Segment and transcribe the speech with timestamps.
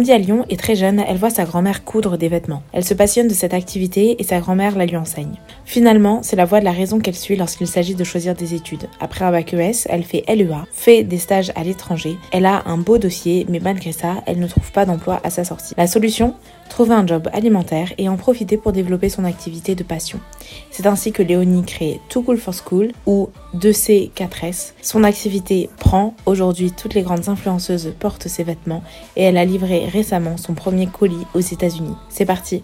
[0.00, 2.62] grandit à Lyon et très jeune, elle voit sa grand-mère coudre des vêtements.
[2.72, 5.34] Elle se passionne de cette activité et sa grand-mère la lui enseigne.
[5.66, 8.88] Finalement, c'est la voie de la raison qu'elle suit lorsqu'il s'agit de choisir des études.
[8.98, 12.16] Après un bac ES, elle fait LEA, fait des stages à l'étranger.
[12.32, 15.44] Elle a un beau dossier, mais malgré ça, elle ne trouve pas d'emploi à sa
[15.44, 15.74] sortie.
[15.76, 16.34] La solution?
[16.70, 20.18] Trouver un job alimentaire et en profiter pour développer son activité de passion.
[20.70, 24.72] C'est ainsi que Léonie crée Too Cool for School ou 2C4S.
[24.80, 28.82] Son activité prend, aujourd'hui toutes les grandes influenceuses portent ses vêtements
[29.16, 31.96] et elle a livré récemment son premier colis aux États-Unis.
[32.08, 32.62] C'est parti.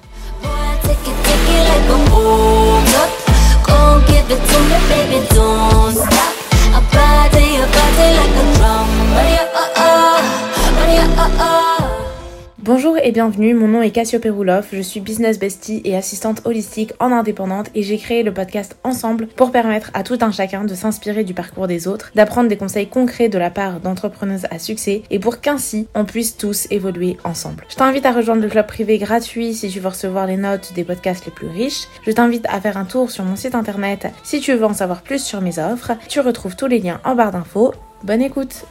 [12.67, 16.95] Bonjour et bienvenue, mon nom est Cassiope Rouloff, je suis business bestie et assistante holistique
[16.99, 20.75] en indépendante et j'ai créé le podcast Ensemble pour permettre à tout un chacun de
[20.75, 25.05] s'inspirer du parcours des autres, d'apprendre des conseils concrets de la part d'entrepreneuses à succès
[25.13, 27.65] et pour qu'ainsi on puisse tous évoluer ensemble.
[27.69, 30.83] Je t'invite à rejoindre le club privé gratuit si tu veux recevoir les notes des
[30.83, 31.87] podcasts les plus riches.
[32.05, 35.03] Je t'invite à faire un tour sur mon site internet si tu veux en savoir
[35.03, 35.93] plus sur mes offres.
[36.09, 37.75] Tu retrouves tous les liens en barre d'infos.
[38.03, 38.65] Bonne écoute!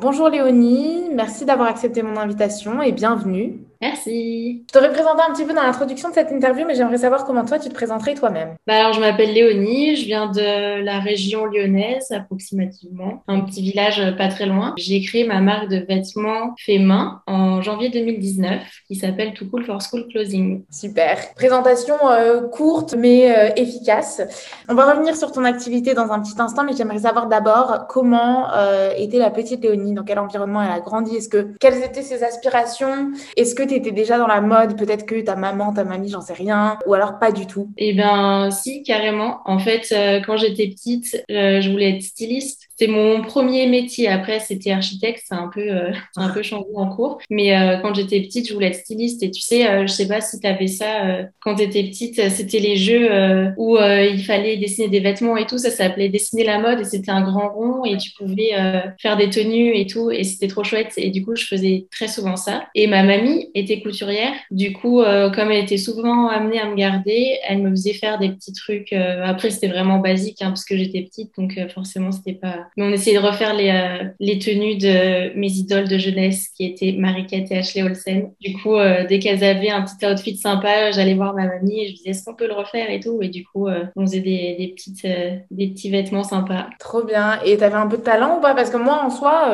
[0.00, 3.69] Bonjour Léonie, merci d'avoir accepté mon invitation et bienvenue.
[3.80, 4.64] Merci.
[4.68, 7.46] Je t'aurais présenté un petit peu dans l'introduction de cette interview, mais j'aimerais savoir comment
[7.46, 8.54] toi tu te présenterais toi-même.
[8.66, 14.02] Bah alors je m'appelle Léonie, je viens de la région lyonnaise approximativement, un petit village
[14.18, 14.74] pas très loin.
[14.76, 19.64] J'ai créé ma marque de vêtements fait main en janvier 2019 qui s'appelle Too Cool
[19.64, 20.62] for School Clothing.
[20.70, 21.16] Super.
[21.34, 24.20] Présentation euh, courte mais euh, efficace.
[24.68, 28.52] On va revenir sur ton activité dans un petit instant, mais j'aimerais savoir d'abord comment
[28.52, 32.02] euh, était la petite Léonie, dans quel environnement elle a grandi, est-ce que quelles étaient
[32.02, 36.10] ses aspirations, est-ce que tu déjà dans la mode Peut-être que ta maman, ta mamie,
[36.10, 36.78] j'en sais rien.
[36.86, 37.70] Ou alors pas du tout?
[37.76, 39.40] Eh bien, si, carrément.
[39.44, 42.69] En fait, euh, quand j'étais petite, euh, je voulais être styliste.
[42.80, 44.08] C'est mon premier métier.
[44.08, 45.22] Après, c'était architecte.
[45.28, 47.18] C'est un peu, euh, un peu changé en cours.
[47.28, 47.50] Mais
[47.82, 49.22] quand j'étais petite, je voulais être styliste.
[49.22, 52.30] Et tu sais, je sais pas si tu avais ça quand tu étais petite.
[52.30, 53.10] C'était les jeux
[53.58, 55.58] où il fallait dessiner des vêtements et tout.
[55.58, 56.80] Ça s'appelait dessiner la mode.
[56.80, 57.84] Et c'était un grand rond.
[57.84, 58.52] Et tu pouvais
[58.98, 60.10] faire des tenues et tout.
[60.10, 60.94] Et c'était trop chouette.
[60.96, 62.64] Et du coup, je faisais très souvent ça.
[62.74, 64.32] Et ma mamie était couturière.
[64.50, 68.18] Du coup, euh, comme elle était souvent amenée à me garder, elle me faisait faire
[68.18, 68.92] des petits trucs.
[68.92, 72.68] Euh, après, c'était vraiment basique hein, parce que j'étais petite, donc euh, forcément, c'était pas.
[72.76, 73.72] Mais on essayait de refaire les,
[74.20, 78.30] les tenues de mes idoles de jeunesse qui étaient Mariquette et Ashley Olsen.
[78.40, 78.76] Du coup,
[79.08, 82.24] dès qu'elles avaient un petit outfit sympa, j'allais voir ma mamie et je disais est-ce
[82.24, 83.20] qu'on peut le refaire et tout.
[83.22, 85.06] Et du coup, on faisait des, des petites,
[85.50, 86.66] des petits vêtements sympas.
[86.78, 87.40] Trop bien.
[87.44, 88.54] Et t'avais un peu de talent ou pas?
[88.54, 89.52] Parce que moi, en soi,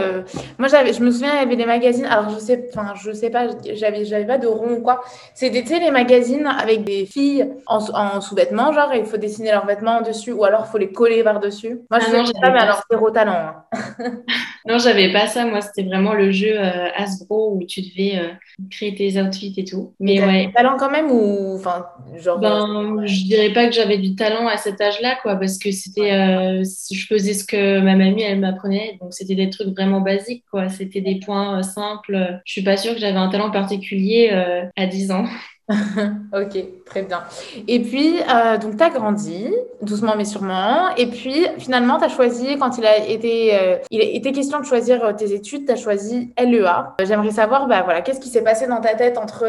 [0.58, 2.06] moi, j'avais, je me souviens, il y avait des magazines.
[2.06, 5.02] Alors, je sais, enfin, je sais pas, j'avais, j'avais pas de rond ou quoi.
[5.34, 9.66] C'était, tu sais, les magazines avec des filles en, sous-vêtements, genre, il faut dessiner leurs
[9.66, 11.80] vêtements dessus ou alors il faut les coller par-dessus.
[11.90, 13.54] Moi, je ah sais pas, mais alors, talent.
[13.72, 14.22] Hein.
[14.66, 15.44] non, j'avais pas ça.
[15.46, 18.28] Moi, c'était vraiment le jeu euh, Hasbro où tu devais euh,
[18.70, 19.94] créer tes outfits et tout.
[20.00, 20.50] Mais ouais.
[20.54, 21.86] talent quand même ou, enfin,
[22.16, 22.38] genre.
[22.38, 26.12] Ben, je dirais pas que j'avais du talent à cet âge-là, quoi, parce que c'était,
[26.12, 28.98] euh, je faisais ce que ma mamie, elle m'apprenait.
[29.00, 30.68] Donc, c'était des trucs vraiment basiques, quoi.
[30.68, 32.40] C'était des points simples.
[32.44, 34.30] Je suis pas sûre que j'avais un talent particulier
[34.76, 35.26] à 10 ans.
[36.32, 37.24] ok, très bien.
[37.66, 40.94] Et puis, euh, donc, tu as grandi, doucement mais sûrement.
[40.96, 44.64] Et puis, finalement, tu as choisi, quand il a été, euh, il était question de
[44.64, 46.94] choisir euh, tes études, tu as choisi LEA.
[47.00, 49.44] J'aimerais savoir, bah, voilà, qu'est-ce qui s'est passé dans ta tête entre,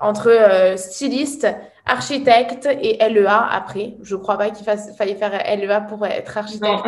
[0.00, 1.46] entre styliste,
[1.86, 3.94] architecte et LEA après.
[4.02, 6.84] Je crois pas qu'il fallait faire LEA pour être architecte.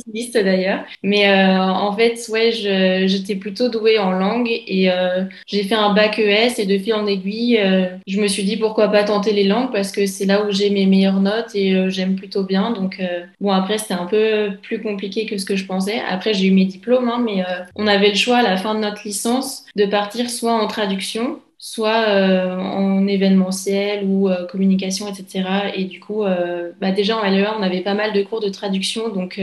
[0.00, 0.84] Styliste d'ailleurs.
[1.02, 5.92] Mais euh, en fait, ouais, j'étais plutôt douée en langue et euh, j'ai fait un
[5.92, 9.32] bac ES et de fil en aiguille, euh, je me suis dit pourquoi pas tenter
[9.32, 12.70] les langues parce que c'est là où j'ai mes meilleures notes et j'aime plutôt bien.
[12.70, 13.02] Donc
[13.40, 16.00] bon, après c'était un peu plus compliqué que ce que je pensais.
[16.08, 17.44] Après j'ai eu mes diplômes, hein, mais
[17.74, 21.40] on avait le choix à la fin de notre licence de partir soit en traduction
[21.66, 25.72] soit euh, en événementiel ou euh, communication, etc.
[25.74, 28.50] Et du coup, euh, bah déjà en LEA, on avait pas mal de cours de
[28.50, 29.40] traduction, donc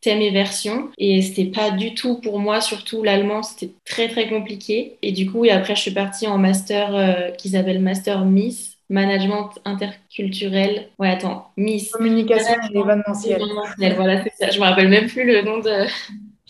[0.00, 0.88] thème et version.
[0.96, 4.96] Et c'était pas du tout pour moi, surtout l'allemand, c'était très très compliqué.
[5.02, 8.76] Et du coup, et après, je suis partie en master qu'ils appellent Master Miss.
[8.90, 10.88] Management interculturel.
[10.98, 11.90] Ouais, attends, Miss.
[11.90, 13.42] Communication et événementiel.
[13.94, 14.50] Voilà, c'est ça.
[14.50, 15.84] Je me rappelle même plus le nom de,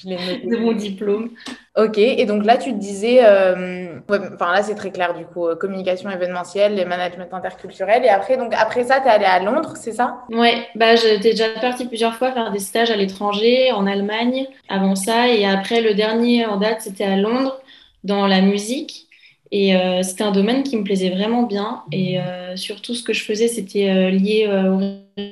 [0.05, 1.31] de mon diplôme.
[1.79, 5.47] Ok, et donc là, tu te disais, euh, enfin là, c'est très clair du coup,
[5.47, 8.05] euh, communication événementielle, et management interculturel.
[8.05, 10.25] Et après, donc après ça, tu es allé à Londres, c'est ça?
[10.33, 14.97] Ouais, bah, j'étais déjà partie plusieurs fois faire des stages à l'étranger, en Allemagne, avant
[14.97, 15.29] ça.
[15.29, 17.61] Et après, le dernier en date, c'était à Londres,
[18.03, 19.07] dans la musique.
[19.53, 19.73] Et
[20.03, 21.83] c'était un domaine qui me plaisait vraiment bien.
[21.93, 22.19] Et
[22.57, 24.81] surtout, ce que je faisais, c'était lié aux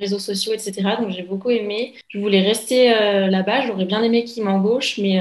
[0.01, 0.83] réseaux sociaux, etc.
[1.01, 1.95] Donc j'ai beaucoup aimé.
[2.09, 3.67] Je voulais rester là-bas.
[3.67, 5.21] J'aurais bien aimé qu'ils m'embauchent, mais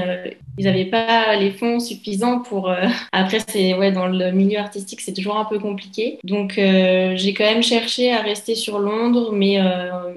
[0.58, 2.72] ils n'avaient pas les fonds suffisants pour.
[3.12, 6.18] Après, c'est ouais, dans le milieu artistique, c'est toujours un peu compliqué.
[6.24, 9.60] Donc j'ai quand même cherché à rester sur Londres, mais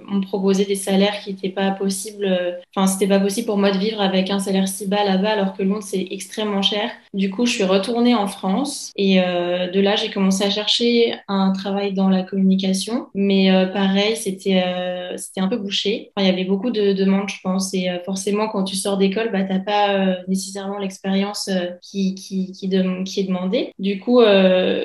[0.09, 2.59] on me proposait des salaires qui n'étaient pas possibles.
[2.75, 5.55] Enfin, c'était pas possible pour moi de vivre avec un salaire si bas là-bas, alors
[5.55, 6.91] que Londres c'est extrêmement cher.
[7.13, 11.15] Du coup, je suis retournée en France et euh, de là, j'ai commencé à chercher
[11.27, 13.07] un travail dans la communication.
[13.13, 16.11] Mais euh, pareil, c'était euh, c'était un peu bouché.
[16.17, 17.73] Il y avait beaucoup de demandes, je pense.
[17.73, 21.49] Et forcément, quand tu sors d'école, bah, t'as pas nécessairement l'expérience
[21.81, 22.65] qui, qui, qui,
[23.03, 23.73] qui, est demandée.
[23.79, 24.21] Du coup,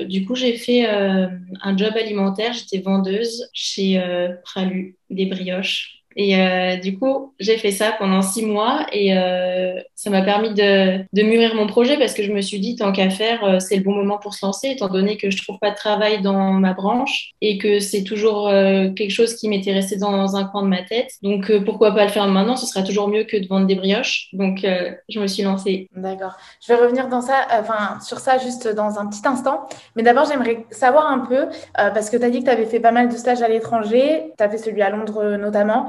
[0.08, 2.52] du coup j'ai fait un job alimentaire.
[2.52, 4.02] J'étais vendeuse chez
[4.44, 6.03] Pralu, des brioches.
[6.16, 10.52] Et euh, du coup, j'ai fait ça pendant six mois et euh, ça m'a permis
[10.52, 13.58] de, de, mûrir mon projet parce que je me suis dit, tant qu'à faire, euh,
[13.58, 16.20] c'est le bon moment pour se lancer, étant donné que je trouve pas de travail
[16.20, 20.44] dans ma branche et que c'est toujours euh, quelque chose qui m'était resté dans un
[20.44, 21.10] coin de ma tête.
[21.22, 22.56] Donc, euh, pourquoi pas le faire maintenant?
[22.56, 24.28] Ce sera toujours mieux que de vendre des brioches.
[24.34, 24.66] Donc,
[25.08, 25.88] je me suis lancée.
[25.96, 26.36] D'accord.
[26.60, 29.66] Je vais revenir dans ça, enfin, sur ça juste dans un petit instant.
[29.96, 32.80] Mais d'abord, j'aimerais savoir un peu, parce que tu as dit que tu avais fait
[32.80, 35.88] pas mal de stages à l'étranger, tu as fait celui à Londres notamment.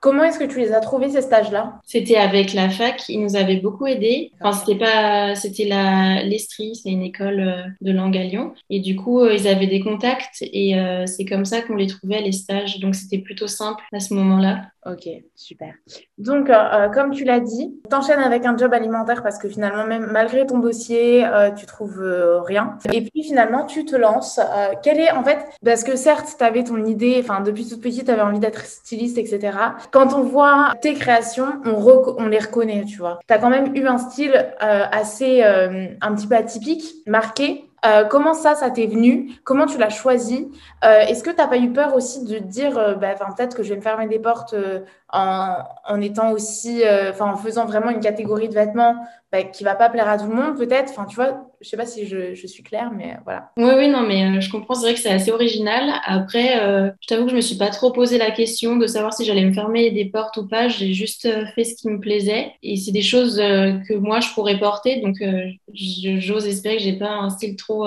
[0.00, 1.80] Comment est-ce que tu les as trouvés ces stages-là?
[1.84, 4.30] C'était avec la fac, ils nous avaient beaucoup aidés.
[4.40, 8.80] Enfin, c'était pas, c'était la l'Estrie, c'est une école euh, de langue à Lyon, et
[8.80, 12.20] du coup euh, ils avaient des contacts et euh, c'est comme ça qu'on les trouvait
[12.20, 12.78] les stages.
[12.78, 14.66] Donc c'était plutôt simple à ce moment-là.
[14.86, 15.74] Ok, super.
[16.16, 16.50] Donc,
[16.94, 20.60] comme tu l'as dit, t'enchaînes avec un job alimentaire parce que finalement, même malgré ton
[20.60, 21.26] dossier,
[21.58, 22.00] tu trouves
[22.46, 22.78] rien.
[22.94, 24.40] Et puis finalement, tu te lances.
[24.82, 28.06] quel est, en fait, parce que certes, tu avais ton idée, enfin, depuis toute petite,
[28.06, 29.50] tu avais envie d'être styliste, etc.
[29.90, 33.18] Quand on voit tes créations, on, les reconnaît, tu vois.
[33.26, 37.64] Tu as quand même eu un style euh, assez, euh, un petit peu atypique, marqué.
[37.86, 39.32] Euh, comment ça, ça t'est venu?
[39.44, 40.50] Comment tu l'as choisi?
[40.82, 43.76] Est-ce que tu n'as pas eu peur aussi de dire, bah, peut-être que je vais
[43.76, 44.54] me fermer des portes
[45.12, 45.56] en,
[45.86, 48.94] en, étant aussi, enfin, en faisant vraiment une catégorie de vêtements
[49.30, 51.76] bah, qui va pas plaire à tout le monde, peut-être Enfin, tu vois, je sais
[51.76, 53.50] pas si je, je, suis claire, mais voilà.
[53.58, 54.74] Oui, oui, non, mais je comprends.
[54.74, 55.92] C'est vrai que c'est assez original.
[56.04, 56.56] Après,
[57.00, 59.44] je t'avoue que je me suis pas trop posé la question de savoir si j'allais
[59.44, 60.68] me fermer des portes ou pas.
[60.68, 62.52] J'ai juste fait ce qui me plaisait.
[62.62, 65.02] Et c'est des choses que moi, je pourrais porter.
[65.02, 65.16] Donc,
[65.74, 67.86] j'ose espérer que j'ai pas un style trop,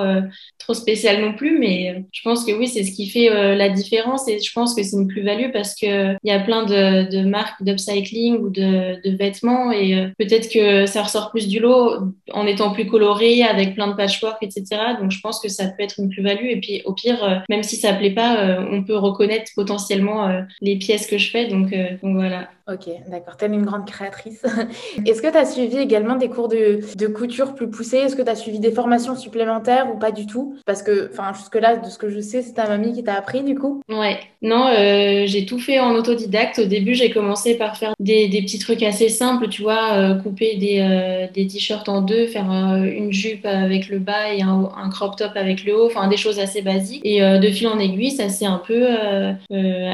[0.59, 1.57] trop spécial non plus.
[1.57, 4.27] Mais je pense que oui, c'est ce qui fait la différence.
[4.27, 7.61] Et je pense que c'est une plus-value parce qu'il y a plein de, de marques
[7.63, 9.71] d'upcycling ou de, de, vêtements.
[9.71, 13.95] Et peut-être que ça ressort plus du lot en étant plus coloré, avec plein de
[13.95, 14.63] patchwork, etc.
[14.99, 16.45] Donc, je pense que ça peut être une plus-value.
[16.45, 21.07] Et puis, au pire, même si ça plaît pas, on peut reconnaître potentiellement les pièces
[21.07, 21.47] que je fais.
[21.47, 21.71] Donc,
[22.01, 22.49] donc voilà.
[22.71, 23.35] Ok, d'accord.
[23.37, 24.43] Tu es une grande créatrice.
[25.05, 27.97] Est-ce que tu as suivi également des cours de, couture plus poussés?
[27.97, 30.55] Est-ce que tu as suivi des formations supplémentaires ou pas du tout?
[30.65, 33.43] Parce que, enfin, jusque-là, de ce que je sais, c'est ta mamie qui t'a appris
[33.43, 34.19] du coup Ouais.
[34.41, 36.59] Non, euh, j'ai tout fait en autodidacte.
[36.59, 40.55] Au début, j'ai commencé par faire des, petits trucs assez simples, tu vois, euh, couper
[40.55, 44.89] des, euh, des t-shirts en deux, faire une jupe avec le bas et un, un,
[44.89, 47.01] crop top avec le haut, enfin, des choses assez basiques.
[47.05, 48.87] Et de fil en aiguille, ça s'est un peu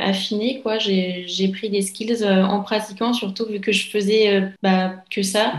[0.01, 0.77] affiné, quoi.
[0.77, 5.53] J'ai pris des skills en pratiquant, surtout vu que je faisais euh, bah, que ça,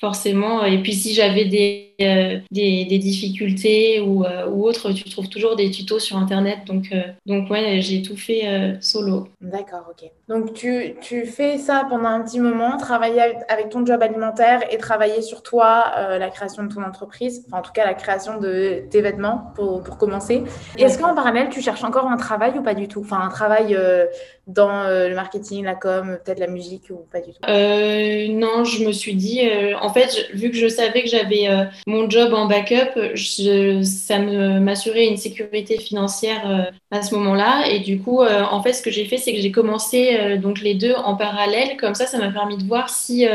[0.00, 0.64] forcément.
[0.64, 5.28] Et puis si j'avais des, euh, des, des, difficultés ou, euh, ou autres, tu trouves
[5.28, 6.58] toujours des tutos sur Internet.
[6.66, 6.94] Donc,
[7.26, 9.28] donc ouais, j'ai tout fait solo.
[9.40, 10.10] D'accord, ok.
[10.28, 14.76] Donc tu, tu, fais ça pendant un petit moment, travailler avec ton job alimentaire et
[14.76, 15.84] travailler sur toi,
[16.18, 19.82] la création de ton entreprise, enfin en tout cas la création de tes vêtements pour,
[19.82, 20.44] pour commencer.
[20.76, 23.00] Est-ce qu'en parallèle, tu cherches encore un travail ou pas du tout?
[23.00, 23.76] Enfin un travail
[24.46, 27.38] dans le marketing, la com, peut-être la musique ou pas du tout?
[27.48, 31.48] Euh, Non, je me suis dit, euh, en fait, vu que je savais que j'avais
[31.48, 37.68] euh, mon job en backup, je, ça m'assurait une sécurité financière euh, à ce moment-là.
[37.70, 40.60] Et du coup, euh, en fait, ce que j'ai fait, c'est que j'ai commencé donc
[40.60, 41.76] les deux en parallèle.
[41.76, 43.26] Comme ça, ça m'a permis de voir si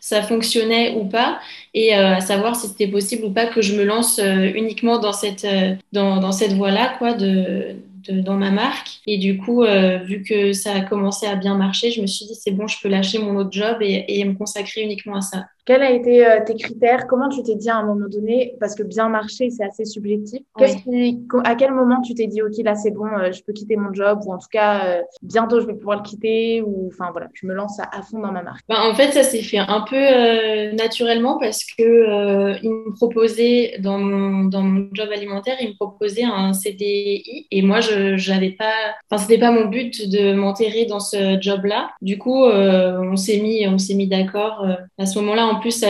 [0.00, 1.40] ça fonctionnait ou pas
[1.74, 5.46] et à savoir si c'était possible ou pas que je me lance uniquement dans cette,
[5.92, 7.76] dans, cette voie-là, quoi, de
[8.08, 9.00] dans ma marque.
[9.06, 9.62] Et du coup,
[10.04, 12.76] vu que ça a commencé à bien marcher, je me suis dit, c'est bon, je
[12.82, 15.44] peux lâcher mon autre job et, et me consacrer uniquement à ça.
[15.70, 17.06] Quels ont été euh, tes critères?
[17.06, 20.40] Comment tu t'es dit à un moment donné Parce que bien marcher, c'est assez subjectif.
[20.58, 23.76] Qui, à quel moment tu t'es dit, OK, là, c'est bon, euh, je peux quitter
[23.76, 27.12] mon job ou en tout cas, euh, bientôt, je vais pouvoir le quitter ou enfin
[27.12, 28.64] voilà, je me lance à, fond dans ma marque?
[28.68, 33.98] Ben, En fait, ça s'est fait un peu naturellement parce que il me proposait dans
[33.98, 38.74] mon, dans mon job alimentaire, il me proposait un CDI et moi, je n'avais pas,
[39.08, 41.90] enfin, c'était pas mon but de m'enterrer dans ce job-là.
[42.02, 44.66] Du coup, on s'est mis, on s'est mis d'accord
[44.98, 45.59] à ce moment-là.
[45.60, 45.84] Plus,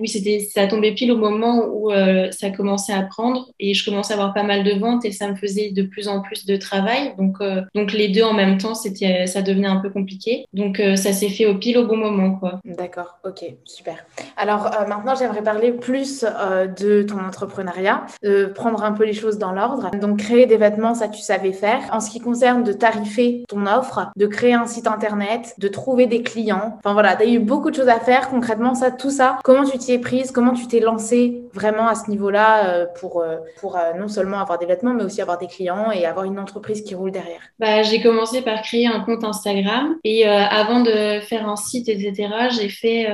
[0.00, 1.90] oui, c'était ça tombait pile au moment où
[2.30, 5.28] ça commençait à prendre et je commençais à avoir pas mal de ventes et ça
[5.28, 7.14] me faisait de plus en plus de travail.
[7.18, 7.38] Donc
[7.74, 10.44] donc les deux en même temps, c'était ça devenait un peu compliqué.
[10.52, 12.40] Donc ça s'est fait au pile au bon moment.
[12.64, 13.96] D'accord, ok, super.
[14.36, 19.52] Alors maintenant j'aimerais parler plus de ton entrepreneuriat, de prendre un peu les choses dans
[19.52, 19.90] l'ordre.
[20.00, 21.80] Donc créer des vêtements, ça tu savais faire.
[21.92, 26.06] En ce qui concerne de tarifer ton offre, de créer un site internet, de trouver
[26.06, 26.76] des clients.
[26.78, 29.38] Enfin voilà, tu as eu beaucoup de choses à faire concrètement, ça, ça.
[29.44, 30.30] Comment tu t'y es prise?
[30.30, 34.38] Comment tu t'es lancée vraiment à ce niveau-là euh, pour, euh, pour euh, non seulement
[34.38, 37.40] avoir des vêtements, mais aussi avoir des clients et avoir une entreprise qui roule derrière?
[37.58, 42.28] Bah, J'ai commencé par créer un compte Instagram et avant de faire un site, etc.,
[42.50, 43.04] j'ai fait,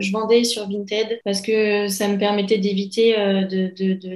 [0.00, 3.12] je vendais sur Vinted parce que ça me permettait d'éviter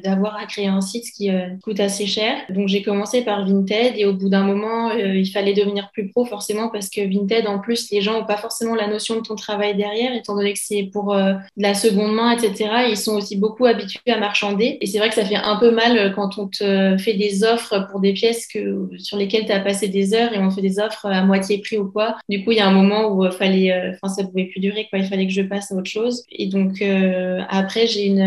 [0.02, 1.30] d'avoir de, à créer un site, qui
[1.62, 2.34] coûte assez cher.
[2.50, 6.24] Donc j'ai commencé par Vinted et au bout d'un moment, il fallait devenir plus pro
[6.24, 9.34] forcément parce que Vinted, en plus, les gens n'ont pas forcément la notion de ton
[9.34, 12.70] travail derrière, étant donné que c'est pour de la seconde main, etc.
[12.88, 14.78] Ils sont aussi beaucoup habitués à marchander.
[14.80, 17.44] Et c'est vrai que ça fait un peu mal euh, quand on te fait des
[17.44, 20.62] offres pour des pièces que, sur lesquelles tu as passé des heures et on fait
[20.62, 22.16] des offres à moitié prix ou quoi.
[22.28, 24.60] Du coup, il y a un moment où euh, fallait, euh, enfin, ça pouvait plus
[24.60, 24.98] durer, quoi.
[24.98, 26.24] Il fallait que je passe à autre chose.
[26.30, 26.82] Et donc,
[27.48, 28.22] après, j'ai une,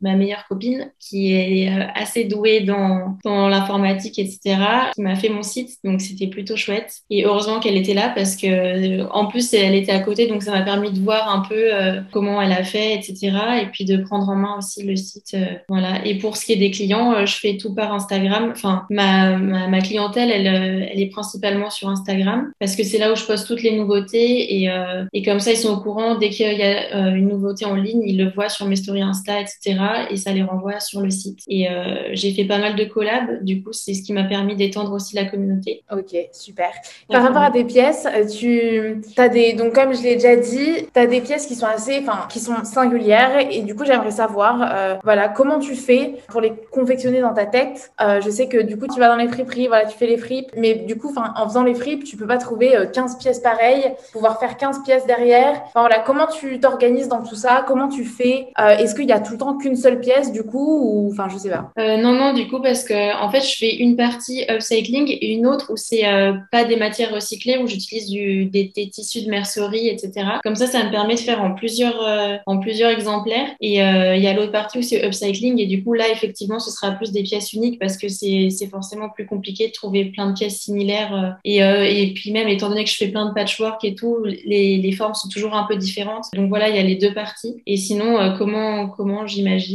[0.00, 4.56] ma meilleure copine qui est assez douée dans, dans l'informatique, etc.,
[4.94, 5.76] qui m'a fait mon site.
[5.84, 6.98] Donc, c'était plutôt chouette.
[7.10, 10.26] Et heureusement qu'elle était là parce que, en plus, elle était à côté.
[10.26, 11.70] Donc, ça m'a permis de voir un peu
[12.12, 13.32] comment elle a fait, etc.
[13.62, 15.34] Et puis de prendre en main aussi le site.
[15.34, 16.04] Euh, voilà.
[16.04, 18.50] Et pour ce qui est des clients, euh, je fais tout par Instagram.
[18.50, 23.12] Enfin, ma, ma, clientèle, elle, euh, elle est principalement sur Instagram parce que c'est là
[23.12, 24.70] où je poste toutes les nouveautés et,
[25.12, 28.02] et comme ça, ils sont au courant dès qu'il y a une nouveauté en ligne,
[28.04, 29.78] ils le voient sur mes stories Insta, etc.
[30.10, 31.40] Et ça les renvoie sur le site.
[31.48, 31.68] Et
[32.12, 33.42] j'ai fait pas mal de collabs.
[33.42, 35.82] Du coup, c'est ce qui m'a permis d'étendre aussi la communauté.
[35.92, 36.70] Ok, super.
[37.08, 38.06] Par rapport à des pièces,
[38.38, 41.66] tu as des donc comme je l'ai déjà dit, tu as des pièces qui sont
[41.66, 46.14] assez, enfin, qui sont singulières et du coup, j'aimerais savoir, euh, voilà, comment tu fais
[46.28, 47.90] pour les confectionner dans ta tête.
[48.00, 50.16] Euh, je sais que du coup, tu vas dans les friperies, voilà, tu fais les
[50.16, 53.40] fripes, mais du coup, en faisant les fripes, tu peux pas trouver 15 euh, pièces
[53.40, 55.62] pareilles, pouvoir faire 15 pièces derrière.
[55.66, 57.64] Enfin voilà, comment tu t'organises dans tout ça?
[57.66, 58.48] Comment tu fais?
[58.58, 61.38] Est-ce qu'il y a tout le temps qu'une seule pièce du coup ou enfin, je
[61.38, 61.72] sais pas.
[61.76, 65.46] non, non, du coup, parce que en fait, je fais une partie upcycling et une
[65.46, 66.04] autre où c'est
[66.50, 68.08] pas des matières recyclées, où j'utilise
[68.50, 70.26] des, tissus de mercerie, etc.
[70.42, 72.02] Comme ça, ça me permet de faire en plusieurs,
[72.46, 73.48] en plusieurs exemplaires.
[73.60, 75.58] Et euh, il y a l'autre partie où c'est upcycling.
[75.60, 79.08] Et du coup, là, effectivement, ce sera plus des pièces uniques parce que c'est forcément
[79.08, 81.14] plus compliqué de trouver plein de pièces similaires.
[81.14, 83.94] Euh, et, euh, et puis même, étant donné que je fais plein de patchwork et
[83.94, 86.26] tout, les, les formes sont toujours un peu différentes.
[86.34, 87.62] Donc voilà, il y a les deux parties.
[87.66, 89.67] Et sinon, comment, comment j'imagine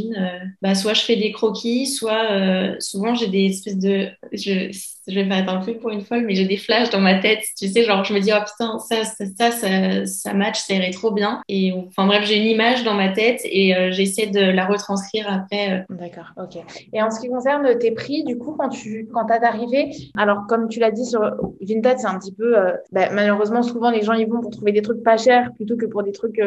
[0.62, 4.08] bah, Soit je fais des croquis, soit souvent j'ai des espèces de...
[4.32, 4.70] Je,
[5.06, 7.42] je vais être un peu pour une folle, mais j'ai des flashs dans ma tête.
[7.58, 10.90] Tu sais, genre, je me dis, oh putain, ça, ça, ça, ça, match, ça irait
[10.90, 11.42] trop bien.
[11.48, 15.30] Et enfin, bref, j'ai une image dans ma tête et euh, j'essaie de la retranscrire
[15.30, 15.84] après.
[15.90, 15.94] Euh.
[15.94, 16.62] D'accord, ok.
[16.92, 20.46] Et en ce qui concerne tes prix, du coup, quand tu quand as arrivé, alors,
[20.48, 21.20] comme tu l'as dit sur
[21.60, 24.72] Vinted, c'est un petit peu, euh, bah, malheureusement, souvent, les gens, ils vont pour trouver
[24.72, 26.40] des trucs pas chers plutôt que pour des trucs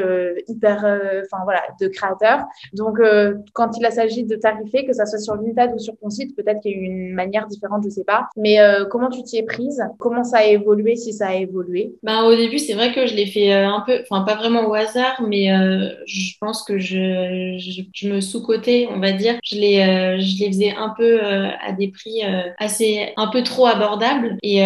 [0.47, 2.43] hyper, enfin, voilà, de créateurs.
[2.73, 2.99] Donc,
[3.53, 6.61] quand il s'agit de tarifer, que ça soit sur Vinted ou sur ton site, peut-être
[6.61, 8.27] qu'il y a une manière différente, je sais pas.
[8.35, 9.81] Mais euh, comment tu t'y es prise?
[9.99, 11.93] Comment ça a évolué si ça a évolué?
[12.03, 14.67] Ben, Au début, c'est vrai que je l'ai fait euh, un peu, enfin pas vraiment
[14.67, 19.35] au hasard, mais euh, je pense que je, me sous-cotais, on va dire.
[19.43, 22.21] Je les, je les faisais un peu à des prix
[22.57, 24.37] assez, un peu trop abordables.
[24.43, 24.61] Et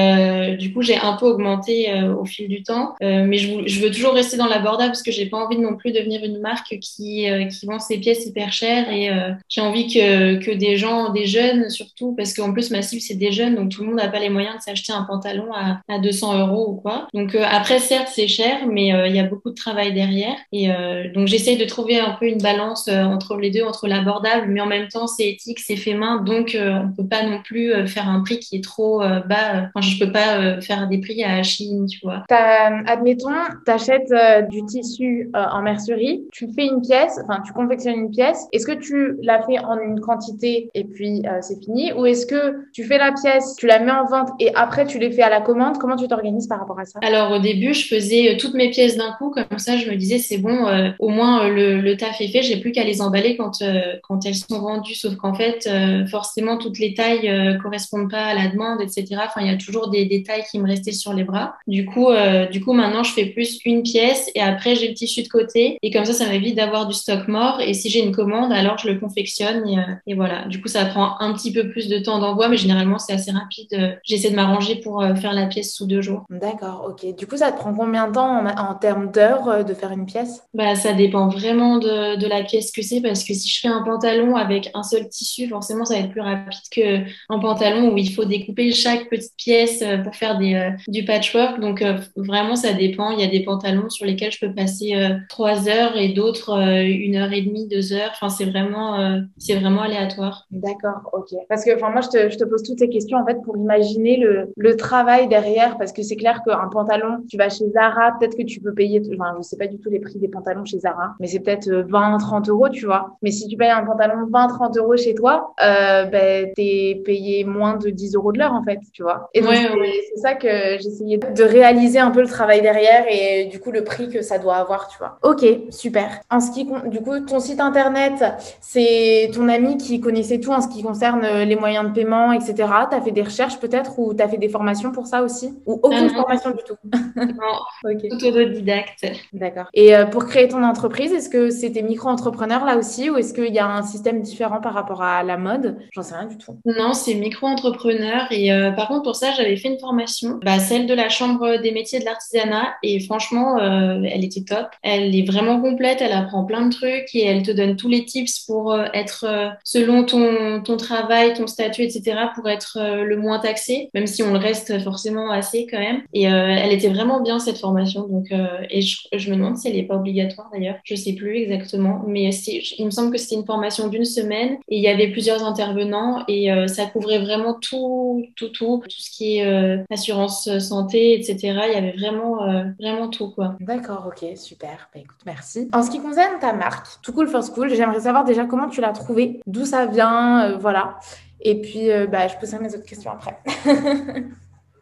[0.58, 2.96] du coup, j'ai un peu augmenté au fil du temps.
[3.02, 5.98] mais je, veux toujours rester dans l'abordable parce que j'ai pas envie non plus de
[5.98, 7.28] devenir une marque qui
[7.66, 8.61] vend ses pièces hyper chères.
[8.64, 9.10] Et
[9.50, 13.16] j'ai envie que, que des gens, des jeunes surtout, parce qu'en plus ma cible c'est
[13.16, 15.82] des jeunes, donc tout le monde n'a pas les moyens de s'acheter un pantalon à,
[15.88, 17.08] à, 200 euros ou quoi.
[17.14, 20.36] Donc euh, après, certes, c'est cher, mais euh, il y a beaucoup de travail derrière.
[20.52, 24.48] Et euh, donc j'essaye de trouver un peu une balance entre les deux, entre l'abordable,
[24.48, 27.88] mais en même temps, c'est éthique, c'est fait main, donc on peut pas non plus
[27.88, 29.70] faire un prix qui est trop bas.
[29.74, 32.24] Enfin, je peux pas faire des prix à Chine, tu vois.
[32.30, 33.30] admettons,
[33.66, 34.14] tu achètes
[34.50, 38.48] du tissu en mercerie, tu fais une pièce, enfin tu confectionnes une pièce.
[38.52, 42.66] Est-ce que tu la fais en une quantité et puis c'est fini, ou est-ce que
[42.74, 45.30] tu fais la pièce, tu la mets en vente et après tu les fais à
[45.30, 45.78] la commande?
[45.78, 47.00] Comment tu t'organises par rapport à ça?
[47.02, 49.96] Alors au début, je faisais euh, toutes mes pièces d'un coup, comme ça je me
[49.96, 53.02] disais c'est bon, euh, au moins euh, le, taf est fait, j'ai plus qu'à les
[53.02, 53.64] emballer quand,
[54.04, 54.96] quand elles sont vendues.
[54.96, 55.70] Sauf qu'en fait,
[56.10, 59.06] forcément, toutes les tailles correspondent pas à la demande, etc.
[59.26, 61.56] Enfin, il y a toujours des, détails qui me restaient sur les bras.
[61.68, 62.08] Du coup,
[62.52, 65.78] du coup, maintenant, je fais plus une pièce et après j'ai le tissu de côté
[65.82, 67.62] et comme ça, ça m'évite d'avoir du stock mort.
[67.62, 70.46] Et si j'ai une commande commande, alors je le confectionne et, et, voilà.
[70.48, 73.32] Du coup, ça prend un petit peu plus de temps d'envoi, mais généralement, c'est assez
[73.32, 74.00] rapide.
[74.04, 76.24] J'essaie de m'arranger pour faire la pièce sous deux jours.
[76.30, 77.16] D'accord, ok.
[77.16, 80.06] Du coup, ça te prend combien de temps en, en termes d'heures de faire une
[80.06, 80.44] pièce?
[80.54, 83.68] Bah, ça dépend vraiment de, de la pièce que c'est, parce que si je fais
[83.68, 87.98] un pantalon avec un seul tissu, forcément, ça va être plus rapide qu'un pantalon où
[87.98, 91.60] il faut découper chaque petite pièce pour faire des, du patchwork.
[91.60, 91.84] Donc,
[92.16, 93.12] vraiment, ça dépend.
[93.12, 94.94] Il y a des pantalons sur lesquels je peux passer
[95.30, 98.12] trois heures et d'autres une heure et demie, deux heures.
[98.22, 100.46] Enfin, c'est vraiment, c'est vraiment aléatoire.
[100.52, 101.30] D'accord, ok.
[101.50, 103.58] Parce que, enfin, moi, je te, je te, pose toutes ces questions en fait pour
[103.58, 108.14] imaginer le, le travail derrière, parce que c'est clair qu'un pantalon, tu vas chez Zara,
[108.20, 110.66] peut-être que tu peux payer, enfin, je sais pas du tout les prix des pantalons
[110.66, 113.18] chez Zara, mais c'est peut-être 20, 30 euros, tu vois.
[113.22, 117.44] Mais si tu payes un pantalon 20, 30 euros chez toi, euh, ben, t'es payé
[117.44, 119.30] moins de 10 euros de l'heure, en fait, tu vois.
[119.34, 120.48] Et donc, c'est ça que
[120.82, 124.38] j'essayais de réaliser un peu le travail derrière et du coup, le prix que ça
[124.38, 125.18] doit avoir, tu vois.
[125.24, 126.22] Ok, super.
[126.30, 128.11] En ce qui, du coup, ton site internet,
[128.60, 132.56] c'est ton ami qui connaissait tout en ce qui concerne les moyens de paiement, etc.
[132.90, 135.54] Tu as fait des recherches peut-être ou tu as fait des formations pour ça aussi?
[135.66, 136.76] Ou aucune formation du tout?
[137.16, 137.60] Non,
[137.92, 138.10] okay.
[138.10, 139.06] tout autodidacte.
[139.34, 139.66] D'accord.
[139.74, 143.54] Et euh, pour créer ton entreprise, est-ce que c'était micro-entrepreneur là aussi ou est-ce qu'il
[143.54, 145.78] y a un système différent par rapport à la mode?
[145.92, 146.58] J'en sais rien du tout.
[146.66, 148.28] Non, c'est micro-entrepreneur.
[148.32, 151.62] Et euh, par contre, pour ça, j'avais fait une formation, bah, celle de la Chambre
[151.62, 152.76] des métiers de l'artisanat.
[152.84, 154.68] Et franchement, euh, elle était top.
[154.84, 156.02] Elle est vraiment complète.
[156.02, 159.26] Elle apprend plein de trucs et elle te donne tous les tips pour être,
[159.64, 164.34] selon ton, ton travail, ton statut, etc., pour être le moins taxé, même si on
[164.34, 166.02] le reste forcément assez quand même.
[166.14, 168.08] Et elle était vraiment bien cette formation.
[168.08, 168.32] Donc,
[168.70, 170.76] et je, me demande si elle n'est pas obligatoire d'ailleurs.
[170.84, 172.30] Je sais plus exactement, mais
[172.78, 176.24] il me semble que c'était une formation d'une semaine et il y avait plusieurs intervenants
[176.28, 181.14] et euh, ça couvrait vraiment tout, tout, tout, tout ce qui est euh, assurance santé,
[181.14, 181.38] etc.
[181.68, 183.56] Il y avait vraiment, euh, vraiment tout quoi.
[183.60, 184.90] D'accord, ok, super.
[184.94, 185.70] Bah, écoute, merci.
[185.74, 188.82] En ce qui concerne ta marque, Too Cool for School, j'aimerais savoir déjà comment tu
[188.82, 191.00] l'as trouvée, d'où ça vient, voilà.
[191.42, 193.38] Et puis, bah, je poserai mes autres questions après.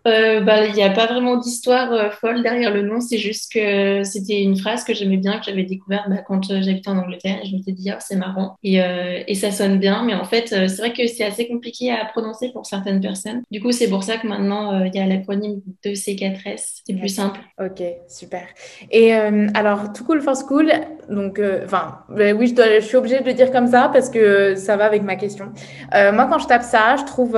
[0.10, 3.52] Euh, bah, il n'y a pas vraiment d'histoire euh, folle derrière le nom, c'est juste
[3.54, 6.98] que c'était une phrase que j'aimais bien, que j'avais découverte bah, quand euh, j'habitais en
[6.98, 8.80] Angleterre et je m'étais dit, ah, c'est marrant et,
[9.28, 12.50] et, ça sonne bien, mais en fait, c'est vrai que c'est assez compliqué à prononcer
[12.50, 13.44] pour certaines personnes.
[13.52, 17.10] Du coup, c'est pour ça que maintenant, il y a l'acronyme de C4S, c'est plus
[17.10, 17.40] simple.
[17.62, 18.44] Ok, super.
[18.92, 20.72] Et alors, Too Cool for School,
[21.10, 24.56] donc, enfin, bah, oui, je, je, suis obligée de le dire comme ça parce que
[24.56, 25.52] ça va avec ma question.
[25.94, 27.38] moi, quand je tape ça, je trouve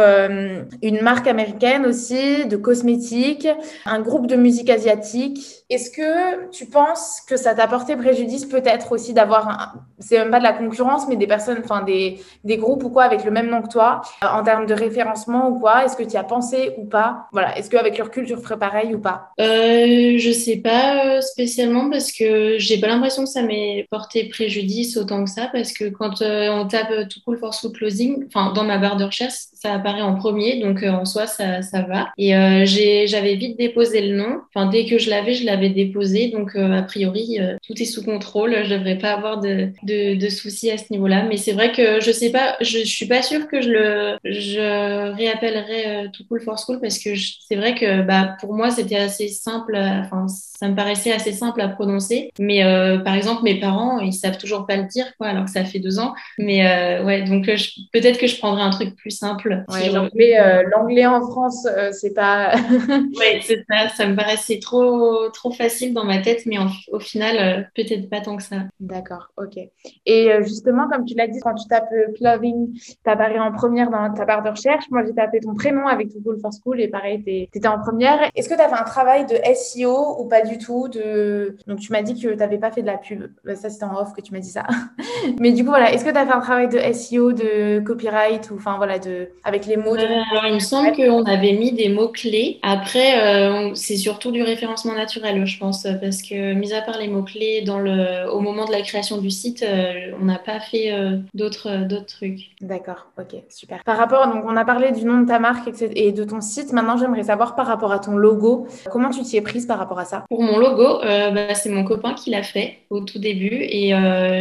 [0.82, 3.48] une marque américaine aussi de cosmétiques,
[3.86, 5.61] un groupe de musique asiatique.
[5.72, 10.40] Est-ce que tu penses que ça t'a porté préjudice peut-être aussi d'avoir, c'est même pas
[10.40, 13.50] de la concurrence, mais des personnes, enfin des, des groupes ou quoi avec le même
[13.50, 15.86] nom que toi, euh, en termes de référencement ou quoi?
[15.86, 17.28] Est-ce que tu y as pensé ou pas?
[17.32, 19.30] Voilà, est-ce qu'avec le recul, tu ferais pareil ou pas?
[19.40, 24.26] Euh, Je sais pas euh, spécialement parce que j'ai pas l'impression que ça m'ait porté
[24.30, 28.26] préjudice autant que ça parce que quand euh, on tape tout cool for sous closing,
[28.28, 31.84] enfin dans ma barre de recherche, ça apparaît en premier, donc en soi ça, ça
[31.84, 32.10] va.
[32.18, 32.32] Et
[32.66, 34.42] j'avais vite déposé le nom.
[34.54, 36.30] Enfin, dès que je l'avais, je l'avais déposé.
[36.30, 38.56] Donc, euh, a priori, euh, tout est sous contrôle.
[38.64, 41.26] Je devrais pas avoir de, de, de soucis à ce niveau-là.
[41.28, 44.18] Mais c'est vrai que je sais pas, je, je, suis pas sûre que je le,
[44.24, 48.98] je réappellerai tout cool for school parce que c'est vrai que, bah, pour moi, c'était
[48.98, 49.76] assez simple.
[49.78, 52.32] Enfin, ça me paraissait assez simple à prononcer.
[52.40, 52.64] Mais
[53.04, 55.80] par exemple, mes parents, ils savent toujours pas le dire, quoi, alors que ça fait
[55.80, 56.14] deux ans.
[56.38, 56.62] Mais
[57.04, 57.46] ouais, donc
[57.92, 59.64] peut-être que je prendrai un truc plus simple.
[59.70, 62.56] Ouais, l'anglais en France, c'est pas
[62.90, 63.90] oui, c'est ça.
[63.90, 66.58] Ça me paraissait trop, trop facile dans ma tête, mais
[66.92, 68.58] au final, euh, peut-être pas tant que ça.
[68.80, 69.58] D'accord, ok.
[70.06, 72.70] Et euh, justement, comme tu l'as dit, quand tu tapes euh, clothing,
[73.04, 74.86] t'apparais en première dans ta barre de recherche.
[74.92, 78.20] Moi, j'ai tapé ton prénom avec Cool for School et pareil, t'étais en première.
[78.36, 81.56] Est-ce que tu as fait un travail de SEO ou pas du tout de...
[81.68, 83.32] Donc, tu m'as dit que tu n'avais pas fait de la pub.
[83.46, 84.66] Bah, ça, c'était en off que tu m'as dit ça.
[85.40, 88.52] mais du coup, voilà, est-ce que tu as fait un travail de SEO, de copyright
[88.52, 89.30] ou enfin voilà, de...
[89.44, 92.60] avec les mots Il me semble qu'on avait mis des mots mots-clés.
[92.64, 97.08] Après, euh, c'est surtout du référencement naturel, je pense, parce que, mis à part les
[97.08, 100.92] mots-clés, dans le, au moment de la création du site, euh, on n'a pas fait
[100.92, 102.52] euh, d'autres, d'autres trucs.
[102.62, 103.84] D'accord, ok, super.
[103.84, 106.74] Par rapport, donc, on a parlé du nom de ta marque et de ton site.
[106.74, 110.00] Maintenant, j'aimerais savoir par rapport à ton logo, comment tu t'y es prise par rapport
[110.00, 110.26] à ça?
[110.30, 113.60] Pour mon logo, bah, c'est mon copain qui l'a fait au tout début.
[113.62, 113.94] Et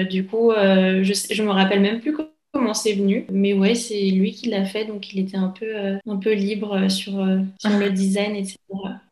[0.09, 2.15] du coup, je, je me rappelle même plus
[2.53, 3.27] comment c'est venu.
[3.31, 6.33] Mais ouais, c'est lui qui l'a fait, donc il était un peu, euh, un peu
[6.33, 8.57] libre sur, euh, sur le design, etc.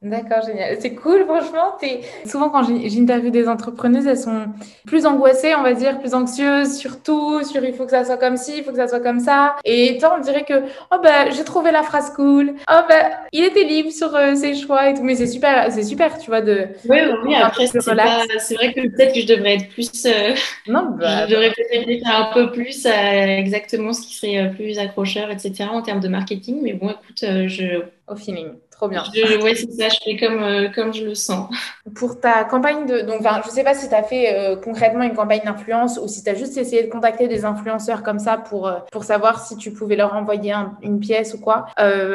[0.01, 0.77] D'accord, génial.
[0.81, 1.77] C'est cool, franchement.
[1.83, 2.01] Es...
[2.25, 4.47] Souvent, quand j'interviewe des entrepreneuses, elles sont
[4.87, 8.17] plus angoissées, on va dire, plus anxieuses sur tout, sur il faut que ça soit
[8.17, 9.57] comme ci, il faut que ça soit comme ça.
[9.65, 12.55] Et toi, on dirait que, oh ben, j'ai trouvé la phrase cool.
[12.71, 15.03] Oh ben, il était libre sur euh, ses choix et tout.
[15.03, 16.69] Mais c'est super, c'est super, tu vois, de.
[16.89, 19.91] Oui, oui, après, c'est vrai que peut-être que je devrais être plus.
[20.07, 20.35] Euh,
[20.69, 24.53] non, bah, je devrais peut-être faire un peu plus à exactement ce qui serait euh,
[24.53, 25.65] plus accrocheur, etc.
[25.71, 26.61] en termes de marketing.
[26.63, 27.83] Mais bon, écoute, je.
[28.07, 28.49] Au feeling.
[28.79, 29.03] Trop bien.
[29.43, 31.51] Oui, c'est ça, je fais comme, euh, comme je le sens.
[31.97, 33.01] Pour ta campagne de.
[33.01, 36.07] Donc, je ne sais pas si tu as fait euh, concrètement une campagne d'influence ou
[36.07, 39.45] si tu as juste essayé de contacter des influenceurs comme ça pour, euh, pour savoir
[39.45, 41.67] si tu pouvais leur envoyer une pièce ou quoi.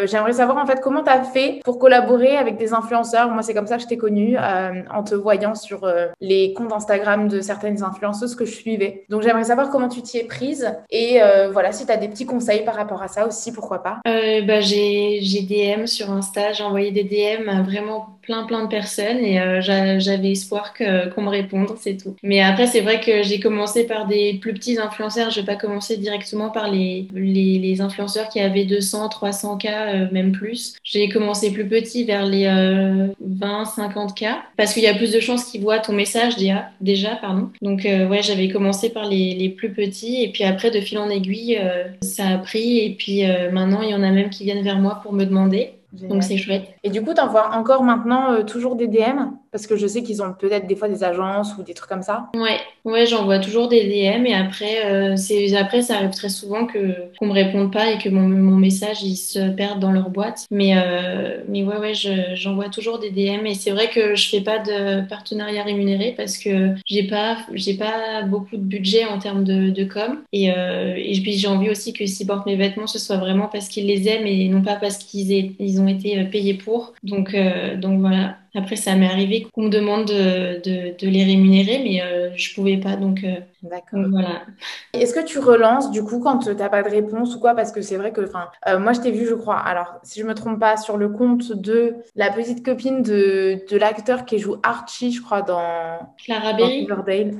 [0.06, 3.30] J'aimerais savoir en fait comment tu as fait pour collaborer avec des influenceurs?
[3.30, 7.28] Moi, c'est comme ça que je t'ai connue en te voyant sur les comptes Instagram
[7.28, 9.04] de certaines influenceuses que je suivais.
[9.10, 11.19] Donc, j'aimerais savoir comment tu t'y es prise et
[11.52, 13.99] voilà, si tu as des petits conseils par rapport à ça aussi, pourquoi pas.
[14.06, 19.19] bah, J'ai DM sur Insta j'ai envoyé des DM à vraiment plein plein de personnes
[19.19, 22.15] et euh, j'avais espoir qu'on me réponde, c'est tout.
[22.23, 25.29] Mais après, c'est vrai que j'ai commencé par des plus petits influenceurs.
[25.29, 30.07] Je vais pas commencer directement par les, les, influenceurs qui avaient 200, 300 k, euh,
[30.11, 30.75] même plus.
[30.83, 32.45] J'ai commencé plus petit, vers les
[33.19, 34.25] 20, 50 k,
[34.57, 36.69] parce qu'il y a plus de chances qu'ils voient ton message déjà.
[36.81, 37.49] déjà pardon.
[37.61, 40.97] Donc euh, ouais, j'avais commencé par les, les, plus petits et puis après, de fil
[40.97, 41.59] en aiguille,
[42.01, 44.99] ça a pris et puis maintenant, il y en a même qui viennent vers moi
[45.03, 45.73] pour me demander.
[45.93, 46.63] Donc c'est chouette.
[46.84, 50.01] Et du coup, tu envoies encore maintenant euh, toujours des DM Parce que je sais
[50.01, 52.29] qu'ils ont peut-être des fois des agences ou des trucs comme ça.
[52.36, 56.65] Ouais, ouais j'envoie toujours des DM et après, euh, c'est après ça arrive très souvent
[56.65, 60.10] que qu'on me réponde pas et que mon, mon, message il se perde dans leur
[60.10, 60.45] boîte.
[60.49, 61.93] Mais euh, mais ouais ouais,
[62.34, 66.38] j'envoie toujours des DM et c'est vrai que je fais pas de partenariat rémunéré parce
[66.38, 71.19] que j'ai pas j'ai pas beaucoup de budget en termes de, de com et, et
[71.21, 74.08] puis j'ai envie aussi que s'ils portent mes vêtements, ce soit vraiment parce qu'ils les
[74.08, 76.93] aiment et non pas parce qu'ils ils ont ont été euh, payés pour.
[77.04, 78.38] Donc, euh, donc voilà.
[78.55, 82.77] Après, ça m'est arrivé qu'on me demande de, de, les rémunérer, mais euh, je pouvais
[82.77, 82.95] pas.
[82.95, 84.01] Donc, euh, D'accord.
[84.11, 84.43] Voilà.
[84.93, 87.55] Est-ce que tu relances du coup quand tu n'as pas de réponse ou quoi?
[87.55, 89.57] Parce que c'est vrai que, enfin, euh, moi je t'ai vu, je crois.
[89.57, 93.77] Alors, si je me trompe pas, sur le compte de la petite copine de, de
[93.77, 96.87] l'acteur qui joue Archie, je crois, dans Clara Berry.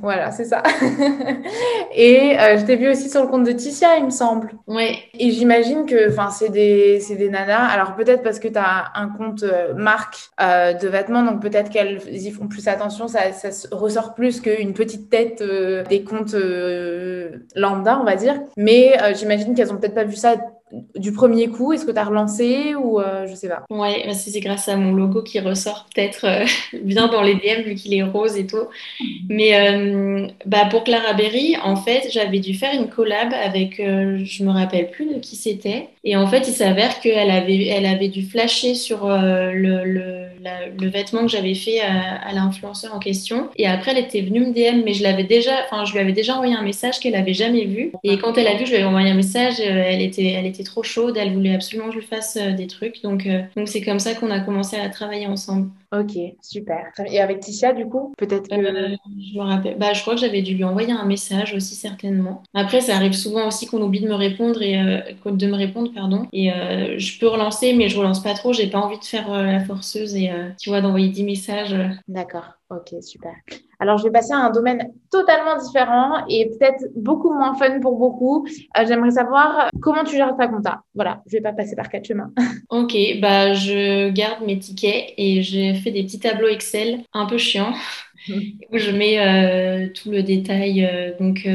[0.02, 0.64] Voilà, c'est ça.
[1.96, 4.54] Et je t'ai vu aussi sur le compte de Ticia, il me semble.
[4.66, 4.98] Ouais.
[5.20, 7.68] Et j'imagine que, enfin, c'est des, des nanas.
[7.68, 9.44] Alors peut-être parce que tu as un compte
[9.76, 13.20] marque de vêtements donc peut-être qu'elles y font plus attention, ça,
[13.72, 18.40] ressort plus qu'une petite tête euh, des comptes euh, lambda, on va dire.
[18.58, 20.36] Mais euh, j'imagine qu'elles ont peut-être pas vu ça
[20.96, 23.64] du premier coup Est-ce que tu as relancé ou je sais pas?
[23.70, 26.26] Ouais, c'est grâce à mon logo qui ressort peut-être
[26.84, 28.66] bien dans les DM vu qu'il est rose et tout.
[29.30, 34.50] Mais bah, pour Clara Berry, en fait, j'avais dû faire une collab avec, je me
[34.50, 35.90] rappelle plus de qui c'était.
[36.04, 40.90] Et en fait, il s'avère qu'elle avait, elle avait dû flasher sur le, le, le,
[40.90, 43.50] vêtement que j'avais fait à, à l'influenceur en question.
[43.56, 46.14] Et après, elle était venue me DM, mais je l'avais déjà, enfin, je lui avais
[46.14, 47.92] déjà envoyé un message qu'elle avait jamais vu.
[48.04, 50.64] Et quand elle a vu, je lui avais envoyé un message, elle était, elle était
[50.64, 53.02] trop chaude, elle voulait absolument que je lui fasse euh, des trucs.
[53.04, 55.70] Donc, euh, donc c'est comme ça qu'on a commencé à travailler ensemble.
[55.92, 56.86] Ok, super.
[57.08, 58.56] Et avec Ticia, du coup, peut-être que...
[58.56, 58.96] Euh,
[59.32, 59.78] je me rappelle.
[59.78, 62.42] Bah, je crois que j'avais dû lui envoyer un message aussi certainement.
[62.56, 66.26] Après, ça arrive souvent aussi qu'on oublie de me répondre et de me répondre, pardon.
[66.34, 66.50] Et
[66.98, 68.54] je peux relancer, mais je relance pas trop.
[68.54, 71.76] J'ai pas envie de faire la forceuse et tu vois d'envoyer 10 messages.
[72.08, 72.54] D'accord.
[72.70, 73.34] Ok, super.
[73.80, 77.98] Alors, je vais passer à un domaine totalement différent et peut-être beaucoup moins fun pour
[77.98, 78.48] beaucoup.
[78.78, 80.82] Euh, j'aimerais savoir comment tu gères ta compta?
[80.96, 82.32] Voilà, je vais pas passer par quatre chemins.
[82.70, 87.38] ok, bah je garde mes tickets et j'ai fait des petits tableaux Excel un peu
[87.38, 87.74] chiants
[88.30, 91.48] où je mets euh, tout le détail, euh, donc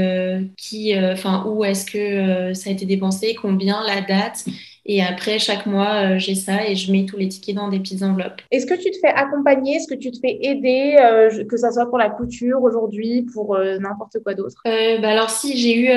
[0.57, 4.45] qui, enfin où est-ce que ça a été dépensé, combien, la date
[4.91, 7.79] et après, chaque mois, euh, j'ai ça et je mets tous les tickets dans des
[7.79, 8.41] petites enveloppes.
[8.51, 9.77] Est-ce que tu te fais accompagner?
[9.77, 13.55] Est-ce que tu te fais aider, euh, que ça soit pour la couture aujourd'hui, pour
[13.55, 14.57] euh, n'importe quoi d'autre?
[14.65, 15.89] Bah Alors, si, j'ai eu,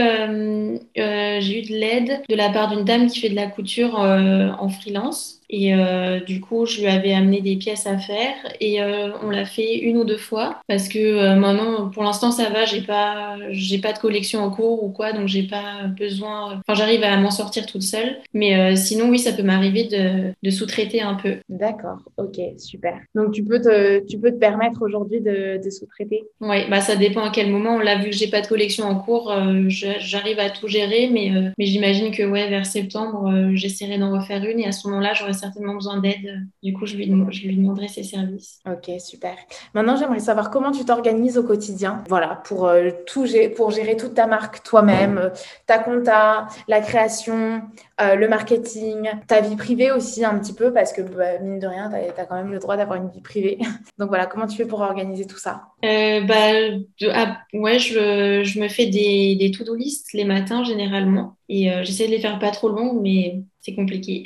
[0.95, 4.67] j'ai eu de l'aide de la part d'une dame qui fait de la couture en
[4.67, 5.40] freelance.
[5.51, 9.29] Et euh, du coup, je lui avais amené des pièces à faire et euh, on
[9.29, 12.63] l'a fait une ou deux fois parce que euh, maintenant, pour l'instant, ça va.
[12.65, 16.61] J'ai pas, j'ai pas de collection en cours ou quoi, donc j'ai pas besoin.
[16.65, 18.19] Enfin, j'arrive à m'en sortir toute seule.
[18.33, 21.35] Mais sinon, oui, ça peut m'arriver de, de sous-traiter un peu.
[21.49, 21.99] D'accord.
[22.15, 22.93] Ok, super.
[23.13, 26.23] Donc tu peux te, tu peux te permettre aujourd'hui de, de sous-traiter?
[26.39, 27.79] Oui, bah ça dépend à quel moment.
[27.79, 29.33] Là, vu que j'ai pas de collection en cours,
[29.67, 34.61] j'arrive à tout gérer, mais mais j'imagine que ouais, vers septembre, j'essaierai d'en refaire une
[34.61, 37.87] et à ce moment-là, j'aurai certainement besoin d'aide, du coup, je lui, je lui demanderai
[37.87, 38.59] ses services.
[38.65, 39.35] Ok, super.
[39.73, 42.71] Maintenant, j'aimerais savoir comment tu t'organises au quotidien, voilà, pour,
[43.05, 43.25] tout,
[43.55, 45.31] pour gérer toute ta marque toi-même,
[45.67, 47.61] ta compta, la création,
[47.99, 51.89] le marketing, ta vie privée aussi un petit peu, parce que bah, mine de rien,
[51.89, 53.57] tu as, quand même le droit d'avoir une vie privée.
[53.97, 55.63] Donc voilà, comment tu fais pour organiser tout ça?
[55.81, 56.79] Bah,
[57.13, 61.37] ah, Ouais, je, je, me fais des, des to-do list les matins généralement.
[61.49, 64.25] Et euh, j'essaie de les faire pas trop longues, mais c'est compliqué.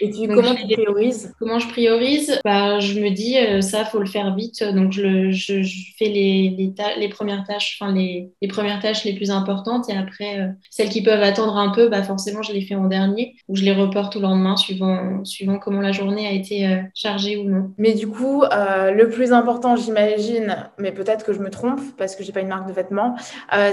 [0.00, 1.34] Et tu, comment tu priorises?
[1.38, 2.40] Comment je priorise?
[2.44, 4.64] Bah, Je me dis, euh, ça, faut le faire vite.
[4.64, 9.04] Donc, je, je, je fais les, les, les, premières tâches, enfin, les, les, premières tâches
[9.04, 9.88] les plus importantes.
[9.90, 12.86] Et après, euh, celles qui peuvent attendre un peu, bah, forcément, je les fais en
[12.86, 13.36] dernier.
[13.48, 17.48] Ou je les reporte au lendemain, suivant, suivant comment la journée a été chargée ou
[17.48, 17.72] non.
[17.76, 22.24] Mais du coup, le plus important, j'imagine, mais peut-être que je me trompe parce que
[22.24, 23.14] j'ai pas une marque de vêtements,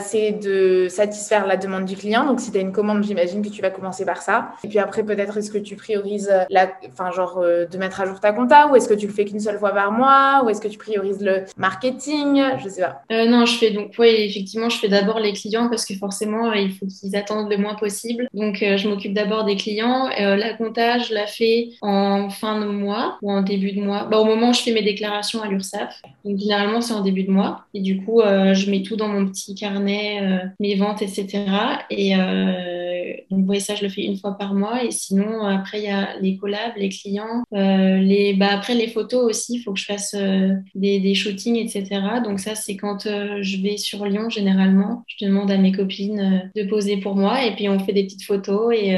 [0.01, 2.25] c'est de satisfaire la demande du client.
[2.25, 4.51] Donc, si tu as une commande, j'imagine que tu vas commencer par ça.
[4.63, 8.01] Et puis après, peut-être, est-ce que tu priorises, euh, la, enfin, genre, euh, de mettre
[8.01, 10.41] à jour ta compta ou est-ce que tu le fais qu'une seule fois par mois
[10.43, 12.41] ou est-ce que tu priorises le marketing?
[12.63, 13.01] Je sais pas.
[13.11, 16.51] Euh, non, je fais donc, oui, effectivement, je fais d'abord les clients parce que forcément,
[16.53, 18.27] il faut qu'ils attendent le moins possible.
[18.33, 20.09] Donc, je m'occupe d'abord des clients.
[20.17, 24.05] la compta, je la fais en fin de mois ou en début de mois.
[24.05, 26.01] Bah, au moment où je fais mes déclarations à l'URSSAF.
[26.25, 27.65] Donc, généralement, c'est en début de mois.
[27.73, 30.21] Et du coup, je mets tout dans mon petit carnet,
[30.59, 31.45] mes ventes, etc.
[31.89, 34.83] Et euh, donc, voyez, ça, je le fais une fois par mois.
[34.83, 37.43] Et sinon, après, il y a les collabs, les clients.
[37.53, 41.15] Euh, les, bah, après, les photos aussi, il faut que je fasse euh, des, des,
[41.15, 42.01] shootings, etc.
[42.23, 45.03] Donc, ça, c'est quand je vais sur Lyon, généralement.
[45.07, 47.45] Je demande à mes copines de poser pour moi.
[47.45, 48.73] Et puis, on fait des petites photos.
[48.75, 48.97] Et,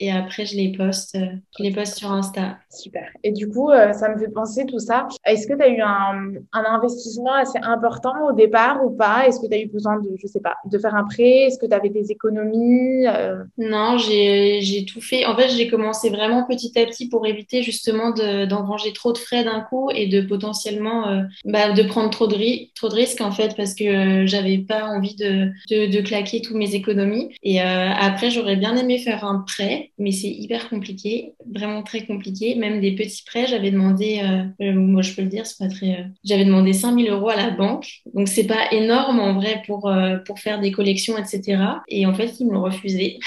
[0.00, 1.26] et après je les poste, euh,
[1.58, 2.58] je les poste sur Insta.
[2.70, 3.08] Super.
[3.22, 5.06] Et du coup, euh, ça me fait penser tout ça.
[5.26, 9.26] Est-ce que tu as eu un, un, investissement assez important au départ ou pas?
[9.26, 11.46] Est-ce que tu as eu besoin de, je sais pas, de faire un prêt?
[11.46, 13.44] Est-ce que tu avais des économies euh?
[13.58, 15.26] Non, j'ai tout fait.
[15.26, 19.44] En fait, j'ai commencé vraiment petit à petit pour éviter justement d'engranger trop de frais
[19.44, 22.36] d'un coup et de potentiellement bah, de prendre trop de,
[22.74, 26.56] trop de risques en fait parce que j'avais pas envie de, de, de, claquer tous
[26.56, 27.34] mes économies.
[27.42, 32.54] Et après, j'aurais bien aimé faire un prêt mais c'est hyper compliqué, vraiment très compliqué.
[32.54, 35.72] Même des petits prêts, j'avais demandé, euh, euh, moi je peux le dire, c'est pas
[35.72, 36.00] très.
[36.00, 39.92] Euh, j'avais demandé 5000 euros à la banque, donc c'est pas énorme en vrai pour,
[40.26, 41.62] pour faire des collections, etc.
[41.88, 43.18] Et en fait, ils me l'ont refusé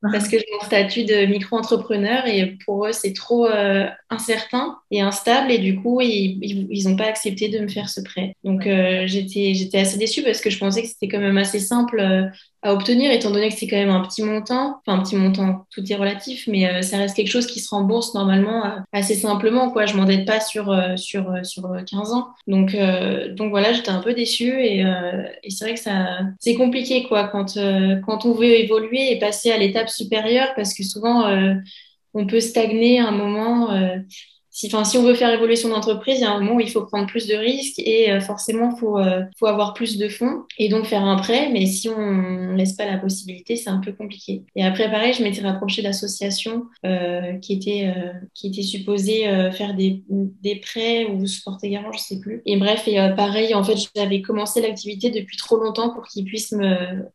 [0.00, 5.00] parce que j'ai mon statut de micro-entrepreneur et pour eux, c'est trop euh, incertain et
[5.00, 8.34] instable et du coup, ils n'ont pas accepté de me faire ce prêt.
[8.44, 11.58] Donc, euh, j'étais j'étais assez déçue parce que je pensais que c'était quand même assez
[11.58, 12.30] simple
[12.62, 15.66] à obtenir étant donné que c'est quand même un petit montant, enfin un petit montant,
[15.70, 19.86] tout est relatif, mais ça reste quelque chose qui se rembourse normalement assez simplement, quoi.
[19.86, 22.28] Je m'endette pas sur, sur, sur 15 ans.
[22.46, 22.76] Donc,
[23.36, 24.80] donc voilà, j'étais un peu déçue et,
[25.42, 27.58] et c'est vrai que ça, c'est compliqué, quoi, quand,
[28.04, 31.54] quand on veut évoluer et passer à l'étape supérieure parce que souvent euh,
[32.14, 33.70] on peut stagner un moment.
[34.64, 36.60] Euh, si, si on veut faire évoluer son entreprise, il y a un moment où
[36.60, 40.08] il faut prendre plus de risques et euh, forcément, faut, euh, faut avoir plus de
[40.08, 41.50] fonds et donc faire un prêt.
[41.52, 44.42] Mais si on laisse pas la possibilité, c'est un peu compliqué.
[44.56, 47.92] Et après, pareil, je m'étais rapprochée d'associations euh, qui, étaient,
[48.34, 52.42] qui étaient supposées faire des, des prêts ou se porter garant, je sais plus.
[52.46, 56.54] Et bref, et pareil, en fait, j'avais commencé l'activité depuis trop longtemps pour qu'ils puissent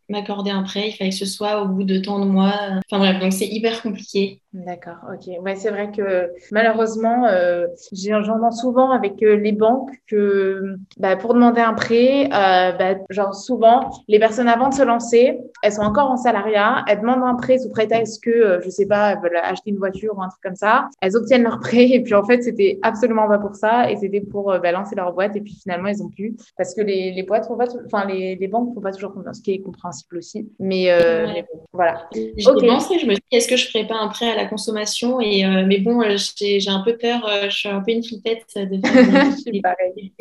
[0.09, 0.89] m'accorder un prêt.
[0.89, 2.79] Il fallait que ce soit au bout de tant de mois.
[2.89, 4.41] Enfin bref, donc c'est hyper compliqué.
[4.53, 5.43] D'accord, ok.
[5.43, 11.33] Ouais, c'est vrai que malheureusement, euh, j'entends souvent avec euh, les banques que bah, pour
[11.33, 15.81] demander un prêt, euh, bah, genre souvent, les personnes avant de se lancer, elles sont
[15.81, 19.21] encore en salariat, elles demandent un prêt sous prétexte que, euh, je sais pas, elles
[19.23, 20.87] veulent acheter une voiture ou un truc comme ça.
[21.01, 24.21] Elles obtiennent leur prêt et puis en fait, c'était absolument pas pour ça et c'était
[24.21, 27.11] pour euh, bah, lancer leur boîte et puis finalement, ils ont pu parce que les,
[27.11, 29.61] les boîtes font pas, enfin les, les banques font pas toujours confiance, ce qui est
[29.61, 30.47] compréhensible aussi.
[30.59, 30.89] Mais,
[31.33, 32.07] mais voilà.
[32.13, 32.67] J'ai okay.
[32.67, 35.45] pensé, je me dis, est-ce que je ferais pas un prêt à la consommation et
[35.65, 39.35] mais bon, j'ai un peu peur euh, je suis un peu une flippette de faire
[39.45, 40.13] des, pareil.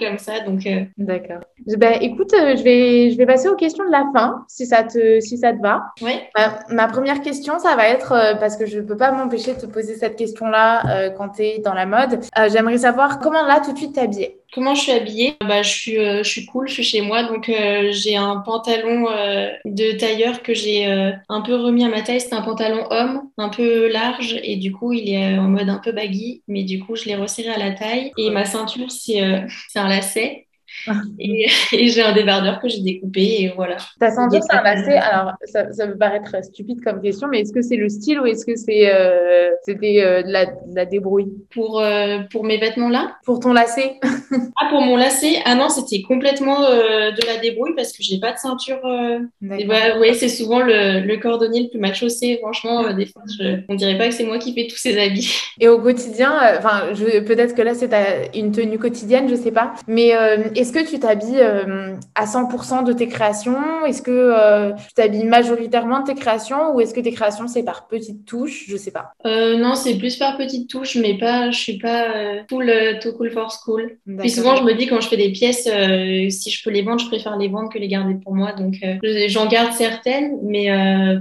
[0.00, 0.40] comme ça.
[0.40, 0.84] Donc, euh.
[0.96, 1.40] D'accord.
[1.76, 4.84] Ben, écoute, euh, je vais, je vais passer aux questions de la fin, si ça
[4.84, 5.92] te, si ça te va.
[6.02, 6.12] Oui.
[6.70, 9.66] ma première question, ça va être, parce que je ne peux pas m'empêcher de te
[9.66, 12.20] poser cette question-là quand tu es dans la mode.
[12.50, 14.37] J'aimerais savoir comment là, tout de suite, t'habiller.
[14.54, 15.36] Comment je suis habillée?
[15.40, 17.52] Bah, je, suis, je suis cool, je suis chez moi, donc
[17.90, 19.04] j'ai un pantalon
[19.66, 22.20] de tailleur que j'ai un peu remis à ma taille.
[22.20, 25.78] C'est un pantalon homme, un peu large, et du coup, il est en mode un
[25.78, 28.12] peu baggy, mais du coup, je l'ai resserré à la taille.
[28.16, 29.40] Et ma ceinture, c'est euh,
[29.74, 30.47] un lacet.
[31.18, 33.76] et, j'ai un débardeur que j'ai découpé et voilà.
[34.00, 34.96] Ta ceinture, c'est un lacet.
[34.96, 38.26] Alors, ça, ça peut paraître stupide comme question, mais est-ce que c'est le style ou
[38.26, 41.32] est-ce que c'est euh, c'était euh, de, la, de, la, débrouille?
[41.52, 43.16] Pour, euh, pour mes vêtements là?
[43.24, 43.96] Pour ton lacet
[44.60, 45.40] Ah, pour mon lacet?
[45.44, 48.80] Ah non, c'était complètement de la débrouille parce que j'ai pas de ceinture.
[49.40, 49.56] Bah,
[50.00, 52.38] oui, c'est souvent le, le, cordonnier le plus mal chaussé.
[52.40, 55.32] Franchement, des fois, je, on dirait pas que c'est moi qui fais tous ces habits.
[55.60, 56.82] Et au quotidien, enfin,
[57.26, 57.90] peut-être que là, c'est
[58.34, 60.12] une tenue quotidienne, je sais pas, mais
[60.68, 61.42] est-ce que tu t'habilles
[62.14, 63.86] à 100% de tes créations?
[63.86, 67.88] Est-ce que tu t'habilles majoritairement de tes créations ou est-ce que tes créations, c'est par
[67.88, 68.66] petites touches?
[68.68, 69.12] Je sais pas.
[69.26, 72.98] Euh, non, c'est plus par petites touches, mais pas, je suis pas euh, full euh,
[73.00, 73.98] too cool for school.
[74.18, 77.00] Puis souvent, je me dis quand je fais des pièces, si je peux les vendre,
[77.00, 78.52] je préfère les vendre que les garder pour moi.
[78.52, 78.74] Donc,
[79.28, 80.68] j'en garde certaines, mais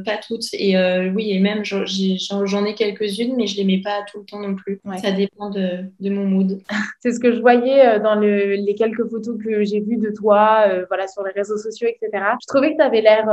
[0.06, 0.46] pas toutes.
[0.54, 0.76] Et
[1.16, 4.56] oui, et même j'en ai, quelques-unes, mais je les mets pas tout le temps non
[4.56, 4.80] plus.
[5.02, 6.62] Ça dépend de, de mon mood.
[7.00, 10.66] c'est ce que je voyais dans le, les quelques photos que j'ai vues de toi,
[10.88, 12.24] voilà, sur les réseaux sociaux, etc.
[12.42, 13.26] Je trouvais que tu avais l'air.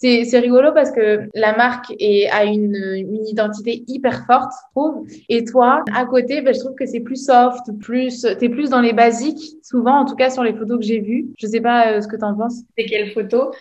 [0.00, 5.06] c'est rigolo parce que la marque est, a une, une identité hyper forte, je trouve.
[5.28, 8.80] Et toi, à côté, ben, je trouve que c'est plus soft, plus, t'es plus dans
[8.80, 11.28] les basiques, souvent, en tout cas sur les photos que j'ai vues.
[11.38, 12.60] Je sais pas euh, ce que t'en penses.
[12.76, 13.52] C'est quelle photo?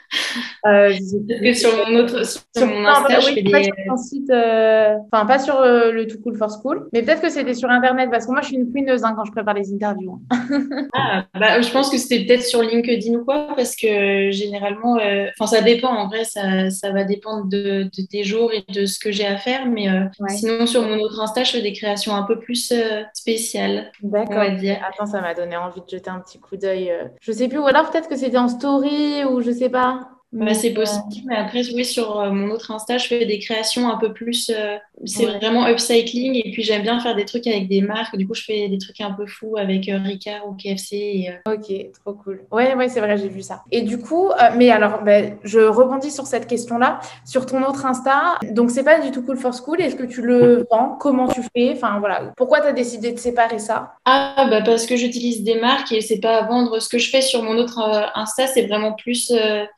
[0.66, 0.90] Euh,
[1.42, 3.70] que sur mon autre, sur, mon Insta, je fais des...
[3.86, 7.30] Sur site, euh, enfin pas sur euh, le Too Cool for School, mais peut-être que
[7.30, 9.72] c'était sur Internet parce que moi je suis une fouineuse hein, quand je prépare les
[9.74, 10.20] interviews.
[10.32, 10.88] Hein.
[10.94, 14.98] ah, bah, je pense que c'était peut-être sur LinkedIn ou quoi parce que généralement,
[15.40, 15.90] enfin ça dépend.
[15.90, 19.26] En vrai, ça, ça va dépendre de, de, tes jours et de ce que j'ai
[19.26, 19.88] à faire, mais
[20.30, 22.74] sinon sur mon autre Insta, je fais des créations un peu plus
[23.14, 23.92] spéciales.
[24.02, 24.40] D'accord.
[24.40, 26.92] Attends, ça m'a donné envie de jeter un petit coup d'œil.
[27.22, 30.19] Je sais plus, ou alors peut-être que c'était en story ou je sais pas.
[30.32, 33.90] Bah, c'est possible, mais après, oui, sur euh, mon autre Insta, je fais des créations
[33.90, 34.52] un peu plus.
[34.56, 38.16] Euh, c'est vraiment upcycling, et puis j'aime bien faire des trucs avec des marques.
[38.16, 41.40] Du coup, je fais des trucs un peu fous avec euh, Ricard ou KFC.
[41.48, 41.74] Ok,
[42.06, 42.44] trop cool.
[42.52, 43.64] Ouais, ouais, c'est vrai, j'ai vu ça.
[43.72, 47.00] Et du coup, mais alors, bah, je rebondis sur cette question-là.
[47.26, 49.82] Sur ton autre Insta, donc c'est pas du tout cool for school.
[49.82, 50.96] Est-ce que tu le vends?
[51.00, 51.72] Comment tu fais?
[51.74, 52.34] Enfin, voilà.
[52.38, 53.94] Pourquoi tu as décidé de séparer ça?
[54.06, 56.80] Ah, bah, parce que j'utilise des marques et c'est pas à vendre.
[56.80, 57.80] Ce que je fais sur mon autre
[58.14, 59.34] Insta, c'est vraiment plus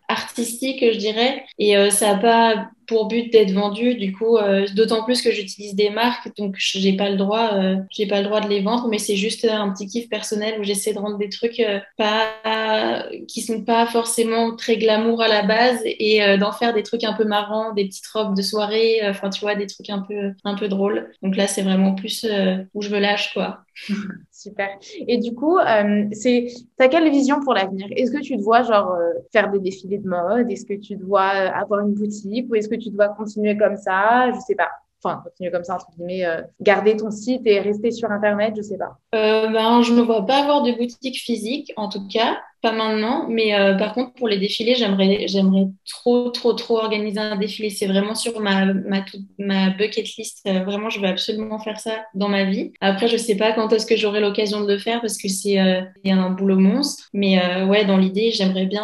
[0.09, 1.45] artistique, je dirais.
[1.59, 3.95] Et euh, ça n'a pas pour but d'être vendu.
[3.95, 7.77] Du coup, euh, d'autant plus que j'utilise des marques, donc j'ai pas le droit, euh,
[7.89, 10.63] j'ai pas le droit de les vendre, mais c'est juste un petit kiff personnel où
[10.63, 11.61] j'essaie de rendre des trucs
[11.97, 17.03] pas qui sont pas forcément très glamour à la base et d'en faire des trucs
[17.03, 20.33] un peu marrants, des petites robes de soirée, enfin tu vois, des trucs un peu
[20.43, 21.11] un peu drôles.
[21.21, 22.27] Donc là, c'est vraiment plus
[22.73, 23.59] où je me lâche quoi.
[24.41, 24.69] Super.
[25.07, 27.85] Et du coup, euh, c'est, t'as quelle vision pour l'avenir?
[27.91, 30.49] Est-ce que tu te vois genre euh, faire des défilés de mode?
[30.49, 32.49] Est-ce que tu dois euh, avoir une boutique?
[32.49, 34.31] Ou est-ce que tu dois continuer comme ça?
[34.33, 34.69] Je sais pas.
[35.03, 36.25] Enfin, continuer comme ça entre guillemets,
[36.59, 38.99] garder ton site et rester sur internet, je sais pas.
[39.11, 43.55] ben, je ne vois pas avoir de boutique physique, en tout cas pas maintenant, mais
[43.55, 47.69] euh, par contre pour les défilés, j'aimerais j'aimerais trop trop trop organiser un défilé.
[47.69, 49.03] C'est vraiment sur ma ma
[49.39, 50.41] ma bucket list.
[50.47, 52.71] Euh, vraiment, je veux absolument faire ça dans ma vie.
[52.81, 55.59] Après, je sais pas quand est-ce que j'aurai l'occasion de le faire parce que c'est
[55.59, 57.09] euh, un boulot monstre.
[57.13, 58.81] Mais euh, ouais, dans l'idée, j'aimerais bien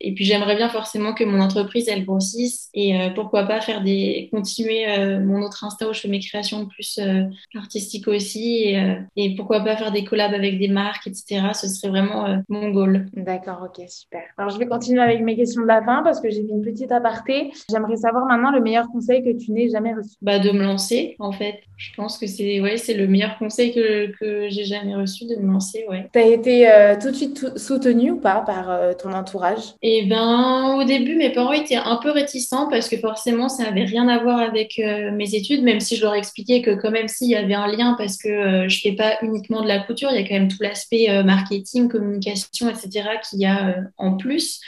[0.00, 4.28] et puis j'aimerais bien forcément que mon entreprise elle grossisse et pourquoi pas faire des
[4.32, 4.86] continuer
[5.18, 7.00] mon autre Insta où je fais mes créations plus
[7.56, 11.52] artistiques aussi et, et pourquoi pas faire des collabs avec des marques, etc.
[11.54, 12.99] Ce serait vraiment mon goal.
[13.14, 14.22] D'accord, ok, super.
[14.36, 16.62] Alors, je vais continuer avec mes questions de la fin parce que j'ai fait une
[16.62, 17.52] petite aparté.
[17.70, 20.16] J'aimerais savoir maintenant le meilleur conseil que tu n'aies jamais reçu.
[20.22, 21.60] Bah, de me lancer, en fait.
[21.76, 25.36] Je pense que c'est ouais, c'est le meilleur conseil que, que j'ai jamais reçu, de
[25.36, 26.10] me lancer, ouais.
[26.12, 29.74] Tu as été euh, tout de suite soutenue ou pas par euh, ton entourage?
[29.80, 33.84] Eh ben, au début, mes parents étaient un peu réticents parce que forcément, ça n'avait
[33.84, 37.08] rien à voir avec euh, mes études, même si je leur expliquais que quand même,
[37.08, 40.20] s'il y avait un lien parce que je fais pas uniquement de la couture, il
[40.20, 44.60] y a quand même tout l'aspect marketing, communication, etc qu'il y a euh, en plus.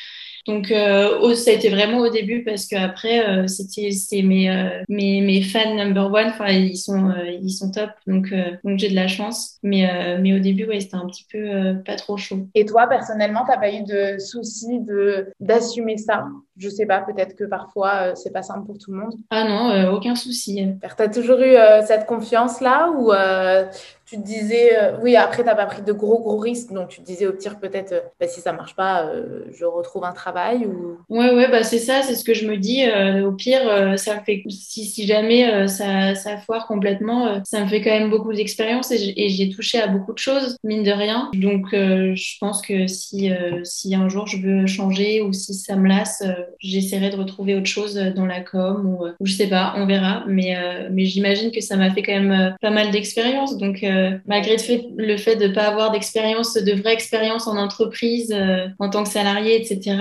[0.49, 4.51] Donc euh, ça a été vraiment au début parce que après euh, c'était c'est mes,
[4.89, 8.97] mes mes fans number one enfin ils sont ils sont top donc donc j'ai de
[8.97, 12.49] la chance mais mais au début ouais c'était un petit peu pas trop chaud.
[12.57, 16.27] Et toi personnellement t'as pas eu de soucis de d'assumer ça?
[16.57, 19.15] Je sais pas, peut-être que parfois c'est pas simple pour tout le monde.
[19.31, 20.67] Ah non, aucun souci.
[20.81, 21.55] Tu as toujours eu
[21.87, 23.13] cette confiance-là ou
[24.13, 26.89] tu te disais, euh, oui, après, tu n'as pas pris de gros, gros risques, donc
[26.89, 30.05] tu te disais au pire, peut-être, euh, bah, si ça marche pas, euh, je retrouve
[30.05, 30.99] un travail ou...
[31.09, 32.85] Ouais, ouais, bah, c'est ça, c'est ce que je me dis.
[33.25, 37.91] au pire, ça fait, si, si jamais ça, ça foire complètement, ça me fait quand
[37.91, 41.31] même beaucoup d'expérience et j'ai touché à beaucoup de choses, mine de rien.
[41.35, 43.31] Donc, je pense que si,
[43.65, 46.23] si un jour je veux changer ou si ça me lasse,
[46.59, 50.25] j'essaierai de retrouver autre chose dans la com ou, ou je sais pas, on verra.
[50.27, 50.57] Mais,
[50.91, 53.57] mais j'imagine que ça m'a fait quand même pas mal d'expérience.
[53.57, 53.85] Donc,
[54.27, 58.35] malgré le fait, le fait de pas avoir d'expérience, de vraie expérience en entreprise,
[58.79, 59.97] en tant que salarié, etc.,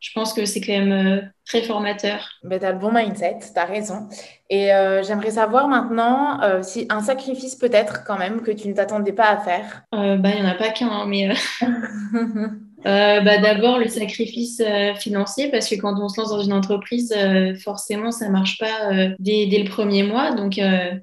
[0.00, 2.28] je pense que c'est quand même très formateur.
[2.44, 4.06] Ben, tu as le bon mindset, tu as raison.
[4.50, 8.74] Et euh, j'aimerais savoir maintenant euh, si un sacrifice peut-être quand même que tu ne
[8.74, 9.82] t'attendais pas à faire.
[9.94, 11.30] Euh, bah, il n'y en a pas qu'un, hein, mais
[12.86, 16.52] Euh, bah, D'abord, le sacrifice euh, financier, parce que quand on se lance dans une
[16.52, 20.32] entreprise, euh, forcément, ça marche pas euh, dès, dès, le premier mois.
[20.32, 20.60] Donc,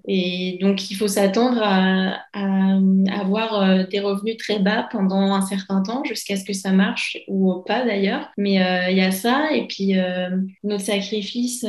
[0.07, 5.82] et donc, il faut s'attendre à, à, avoir des revenus très bas pendant un certain
[5.82, 8.30] temps, jusqu'à ce que ça marche ou pas d'ailleurs.
[8.38, 8.55] Mais
[8.91, 9.49] il y a ça.
[9.53, 9.95] Et puis,
[10.63, 11.65] notre sacrifice,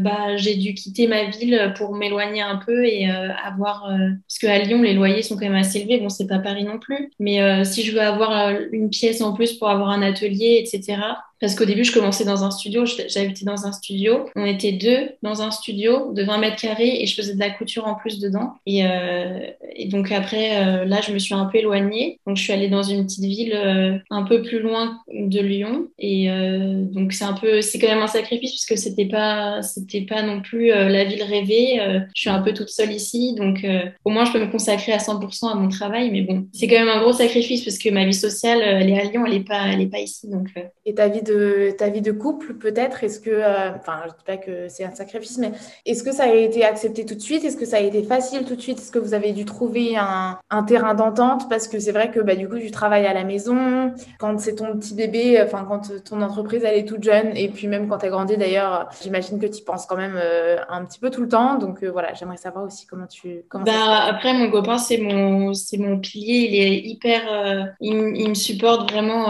[0.00, 3.88] bah, j'ai dû quitter ma ville pour m'éloigner un peu et avoir...
[4.28, 5.98] parce qu'à Lyon, les loyers sont quand même assez élevés.
[5.98, 7.10] Bon, c'est pas Paris non plus.
[7.18, 11.02] Mais si je veux avoir une pièce en plus pour avoir un atelier, etc.
[11.44, 14.30] Parce qu'au début, je commençais dans un studio, j'habitais dans un studio.
[14.34, 17.50] On était deux dans un studio de 20 mètres carrés et je faisais de la
[17.50, 18.54] couture en plus dedans.
[18.64, 19.40] Et, euh,
[19.88, 22.18] donc après, euh, là, je me suis un peu éloignée.
[22.26, 25.88] Donc je suis allée dans une petite ville euh, un peu plus loin de Lyon.
[25.98, 26.30] Et
[26.94, 30.40] donc c'est un peu, c'est quand même un sacrifice puisque c'était pas, c'était pas non
[30.40, 31.78] plus la ville rêvée.
[32.14, 33.66] je suis un peu toute seule ici, donc
[34.04, 36.10] au moins je peux me consacrer à 100% à mon travail.
[36.10, 38.98] Mais bon, c'est quand même un gros sacrifice parce que ma vie sociale, elle est
[38.98, 40.28] à Lyon, elle est pas, elle est pas ici.
[40.86, 41.33] Et ta vie de
[41.76, 43.04] ta vie de couple, peut-être?
[43.04, 45.52] Est-ce que, euh, enfin, je dis pas que c'est un sacrifice, mais
[45.86, 47.44] est-ce que ça a été accepté tout de suite?
[47.44, 48.78] Est-ce que ça a été facile tout de suite?
[48.78, 51.48] Est-ce que vous avez dû trouver un, un terrain d'entente?
[51.48, 53.92] Parce que c'est vrai que bah, du coup, tu travailles à la maison.
[54.18, 57.66] Quand c'est ton petit bébé, enfin, quand ton entreprise, elle est toute jeune, et puis
[57.66, 60.98] même quand tu as grandi d'ailleurs, j'imagine que tu penses quand même euh, un petit
[60.98, 61.58] peu tout le temps.
[61.58, 63.44] Donc euh, voilà, j'aimerais savoir aussi comment tu.
[63.48, 66.48] Comment bah, après, mon copain, c'est mon, c'est mon pilier.
[66.50, 67.74] Il est hyper.
[67.80, 69.24] il, il, me supporte vraiment,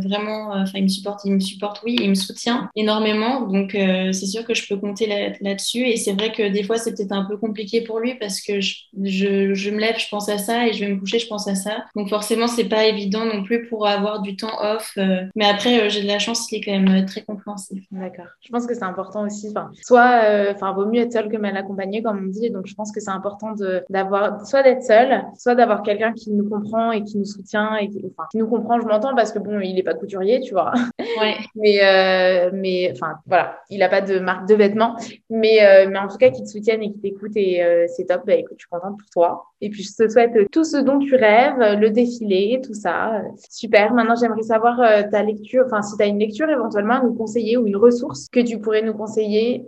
[0.00, 0.50] vraiment.
[0.52, 1.49] Enfin, il me supporte, il me supporte,
[1.84, 3.42] oui, il me soutient énormément.
[3.42, 5.06] Donc, euh, c'est sûr que je peux compter
[5.40, 5.80] là-dessus.
[5.80, 8.60] et c'est vrai que des fois, c'est peut-être un peu compliqué pour lui parce que
[8.60, 11.26] je, je, je, me lève, je pense à ça et je vais me coucher, je
[11.26, 11.84] pense à ça.
[11.96, 14.92] Donc, forcément, c'est pas évident non plus pour avoir du temps off.
[14.98, 15.22] Euh.
[15.34, 17.84] mais après, euh, j'ai de la chance, il est quand même très compréhensif.
[17.90, 18.26] D'accord.
[18.40, 19.48] Je pense que c'est important aussi.
[19.50, 20.22] Enfin, soit,
[20.54, 22.50] enfin, vaut mieux être seul que mal accompagné, comme on dit.
[22.50, 23.54] Donc, je pense que c'est important
[23.88, 27.88] d'avoir, soit d'être seul, soit d'avoir quelqu'un qui nous comprend et qui nous soutient et
[27.88, 28.80] qui, enfin, qui nous comprend.
[28.80, 30.72] Je m'entends parce que bon, il est pas couturier, tu vois.
[31.20, 31.29] Ouais.
[31.54, 34.96] Mais, euh, mais enfin, voilà, il n'a pas de marque de vêtements,
[35.28, 38.06] mais, euh, mais en tout cas, qui te soutiennent et qui t'écoutent et euh, c'est
[38.06, 38.22] top.
[38.26, 39.46] Bah, écoute, je suis contente pour toi.
[39.60, 43.22] Et puis, je te souhaite tout ce dont tu rêves, le défilé, tout ça.
[43.50, 43.92] Super.
[43.92, 44.78] Maintenant, j'aimerais savoir
[45.10, 48.28] ta lecture, enfin, si tu as une lecture éventuellement à nous conseiller ou une ressource
[48.30, 49.66] que tu pourrais nous conseiller,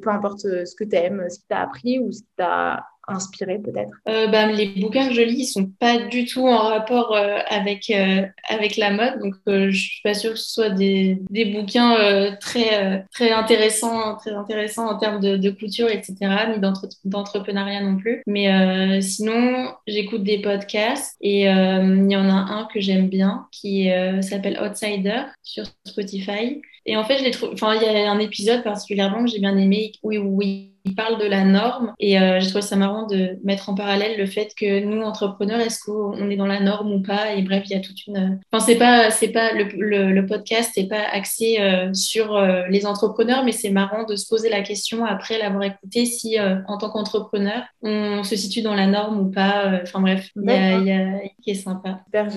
[0.00, 3.58] peu importe ce que tu aimes, ce qui t'a appris ou ce qui t'a inspiré
[3.58, 3.90] peut-être?
[4.08, 7.90] Euh, bah, Les bouquins que je lis, sont pas du tout en rapport euh, avec,
[7.90, 9.20] euh, avec la mode.
[9.20, 13.30] Donc, euh, je suis pas sûre que ce soit des, des bouquins euh, très, très,
[13.30, 16.14] intéressants, très intéressants en termes de, de couture, etc.,
[16.54, 16.60] ni
[17.04, 18.22] d'entrepreneuriat non plus.
[18.26, 23.88] Mais sinon, j'écoute des podcasts et il y en a un que j'aime bien qui
[24.20, 26.60] s'appelle Outsider sur Spotify.
[26.86, 27.52] Et en fait, je l'ai trouvé.
[27.54, 29.92] Enfin, il y a un épisode particulièrement que j'ai bien aimé.
[30.02, 33.74] Oui, oui parle de la norme et euh, j'ai trouvé ça marrant de mettre en
[33.74, 37.32] parallèle le fait que nous entrepreneurs est-ce qu'on est dans la norme ou pas?
[37.34, 40.26] Et bref il y a toute une enfin c'est pas c'est pas le, le, le
[40.26, 44.50] podcast c'est pas axé euh, sur euh, les entrepreneurs mais c'est marrant de se poser
[44.50, 48.86] la question après l'avoir écouté si euh, en tant qu'entrepreneur on se situe dans la
[48.86, 52.00] norme ou pas enfin bref il y a, il y a qui est sympa.
[52.04, 52.28] Super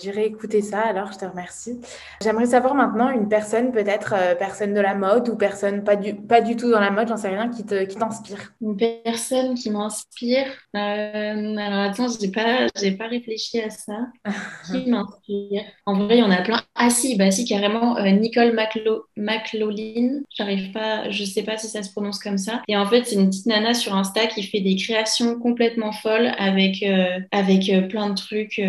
[0.00, 1.80] j'irai écouter ça alors je te remercie.
[2.22, 6.40] J'aimerais savoir maintenant une personne peut-être personne de la mode ou personne pas du pas
[6.40, 9.70] du tout dans la mode j'en sais rien qui te qui t'inspire Une personne qui
[9.70, 10.46] m'inspire.
[10.74, 14.08] Euh, alors attends, j'ai pas, j'ai pas réfléchi à ça.
[14.66, 15.62] qui m'inspire?
[15.86, 16.62] En vrai, il y en a plein.
[16.74, 17.96] Ah si, bah si, carrément.
[17.98, 20.22] Euh, Nicole Maclo McLaughlin.
[20.36, 22.62] J'arrive pas, je sais pas si ça se prononce comme ça.
[22.68, 26.32] Et en fait, c'est une petite nana sur Insta qui fait des créations complètement folles
[26.38, 28.60] avec euh, avec plein de trucs.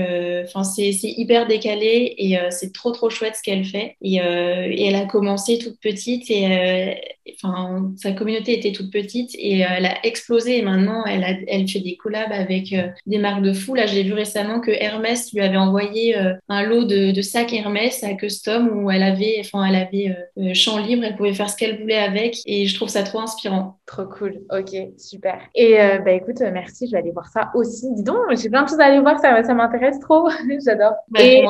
[0.46, 3.96] Enfin, c'est c'est hyper décalé et c'est trop trop chouette ce qu'elle fait.
[4.02, 9.66] Et, et elle a commencé toute petite et enfin sa communauté était toute petite et
[9.66, 13.18] euh, elle a explosé et maintenant elle, a, elle fait des collabs avec euh, des
[13.18, 13.76] marques de fou.
[13.76, 17.54] Là, j'ai vu récemment que Hermès lui avait envoyé euh, un lot de, de, sacs
[17.54, 21.58] Hermès à custom où elle avait, enfin, elle avait champ libre, elle pouvait faire ce
[21.58, 23.80] qu'elle voulait avec et je trouve ça trop inspirant.
[23.86, 24.42] Trop cool.
[24.52, 25.40] Ok, super.
[25.56, 27.88] Et bah écoute, merci, je vais aller voir ça aussi.
[27.94, 30.30] Dis donc, j'ai plein de choses à aller voir, ça, ça m'intéresse trop.
[30.66, 30.94] J'adore.
[31.10, 31.44] Bah, et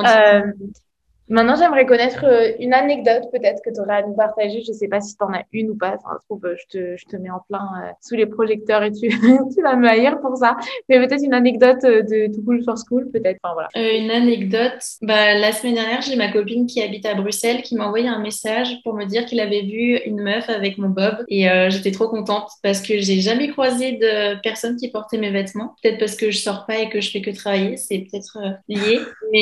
[1.30, 4.61] Maintenant, j'aimerais connaître euh, une anecdote peut-être que tu aurais à nous partager.
[4.65, 5.97] Je sais pas si tu en as une ou pas.
[5.97, 8.82] Ça se trouve, euh, je te, je te mets en plein euh, sous les projecteurs
[8.84, 9.09] et tu,
[9.55, 10.55] tu vas me haïr pour ça.
[10.88, 13.39] Mais peut-être une anecdote de Too Cool for School, peut-être.
[13.43, 13.97] Enfin, voilà.
[13.97, 14.80] une anecdote.
[15.01, 18.19] Bah, la semaine dernière, j'ai ma copine qui habite à Bruxelles qui m'a envoyé un
[18.19, 21.25] message pour me dire qu'il avait vu une meuf avec mon bob.
[21.28, 25.75] Et j'étais trop contente parce que j'ai jamais croisé de personne qui portait mes vêtements.
[25.84, 27.75] Peut-être parce que je sors pas et que je fais que travailler.
[27.78, 28.38] C'est peut-être
[28.69, 28.99] lié.
[29.32, 29.41] Mais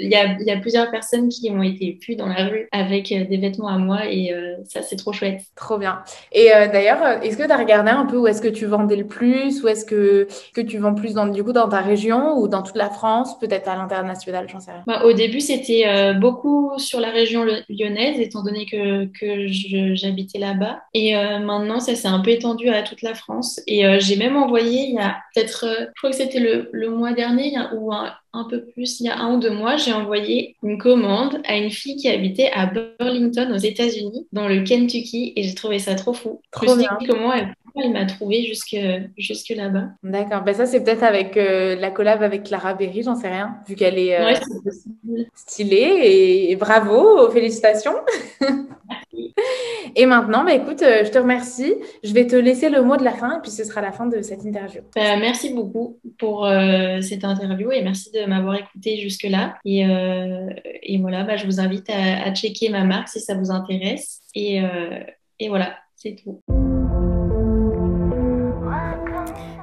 [0.00, 3.12] il y, a, y a plusieurs personnes qui ont été vues dans la rue avec
[3.12, 5.42] euh, des vêtements à moi et euh, ça, c'est trop chouette.
[5.56, 6.02] Trop bien.
[6.32, 8.96] Et euh, d'ailleurs, est-ce que tu as regardé un peu où est-ce que tu vendais
[8.96, 12.38] le plus Où est-ce que, que tu vends plus dans, du coup dans ta région
[12.38, 14.82] ou dans toute la France, peut-être à l'international, j'en sais rien.
[14.86, 20.82] Bah, au début, c'était beaucoup sur la région lyonnaise, étant donné que, que j'habitais là-bas.
[20.92, 23.60] Et maintenant, ça s'est un peu étendu à toute la France.
[23.66, 27.12] Et j'ai même envoyé, il y a peut-être, je crois que c'était le, le mois
[27.12, 30.56] dernier, ou un, un peu plus, il y a un ou deux mois, j'ai envoyé
[30.62, 35.42] une commande à une fille qui habitait à Burlington aux États-Unis, dans le Kentucky, et
[35.44, 36.40] j'ai trouvé ça trop fou.
[36.50, 36.76] Trop
[37.06, 38.76] comment elle, m'a trouvé jusque,
[39.16, 39.88] jusque là-bas.
[40.02, 40.42] D'accord.
[40.42, 43.74] Ben ça, c'est peut-être avec euh, la collab avec Clara Berry, j'en sais rien, vu
[43.74, 44.34] qu'elle est, euh,
[45.34, 46.48] stylée.
[46.50, 47.94] Et bravo, félicitations.
[49.96, 51.74] Et maintenant, bah, écoute, euh, je te remercie.
[52.02, 54.06] Je vais te laisser le mot de la fin et puis ce sera la fin
[54.06, 54.82] de cette interview.
[54.94, 59.56] Bah, merci beaucoup pour euh, cette interview et merci de m'avoir écouté jusque-là.
[59.64, 59.80] Et,
[60.82, 64.20] et voilà, bah, je vous invite à, à, checker ma marque si ça vous intéresse.
[64.34, 64.60] Et,
[65.38, 66.40] et voilà, c'est tout.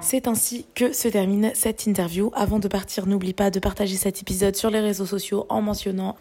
[0.03, 2.31] C'est ainsi que se termine cette interview.
[2.33, 6.15] Avant de partir, n'oublie pas de partager cet épisode sur les réseaux sociaux en mentionnant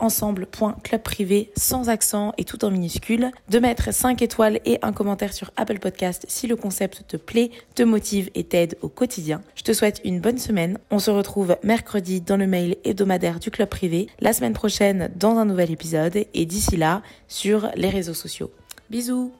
[0.00, 5.52] ensemble.clubprivé sans accent et tout en minuscule, de mettre 5 étoiles et un commentaire sur
[5.56, 9.42] Apple Podcast si le concept te plaît, te motive et t'aide au quotidien.
[9.54, 10.78] Je te souhaite une bonne semaine.
[10.90, 15.38] On se retrouve mercredi dans le mail hebdomadaire du club privé, la semaine prochaine dans
[15.38, 18.50] un nouvel épisode et d'ici là sur les réseaux sociaux.
[18.90, 19.32] Bisous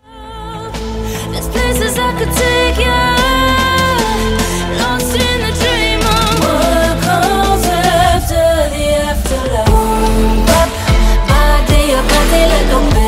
[12.41, 13.00] feel like I'm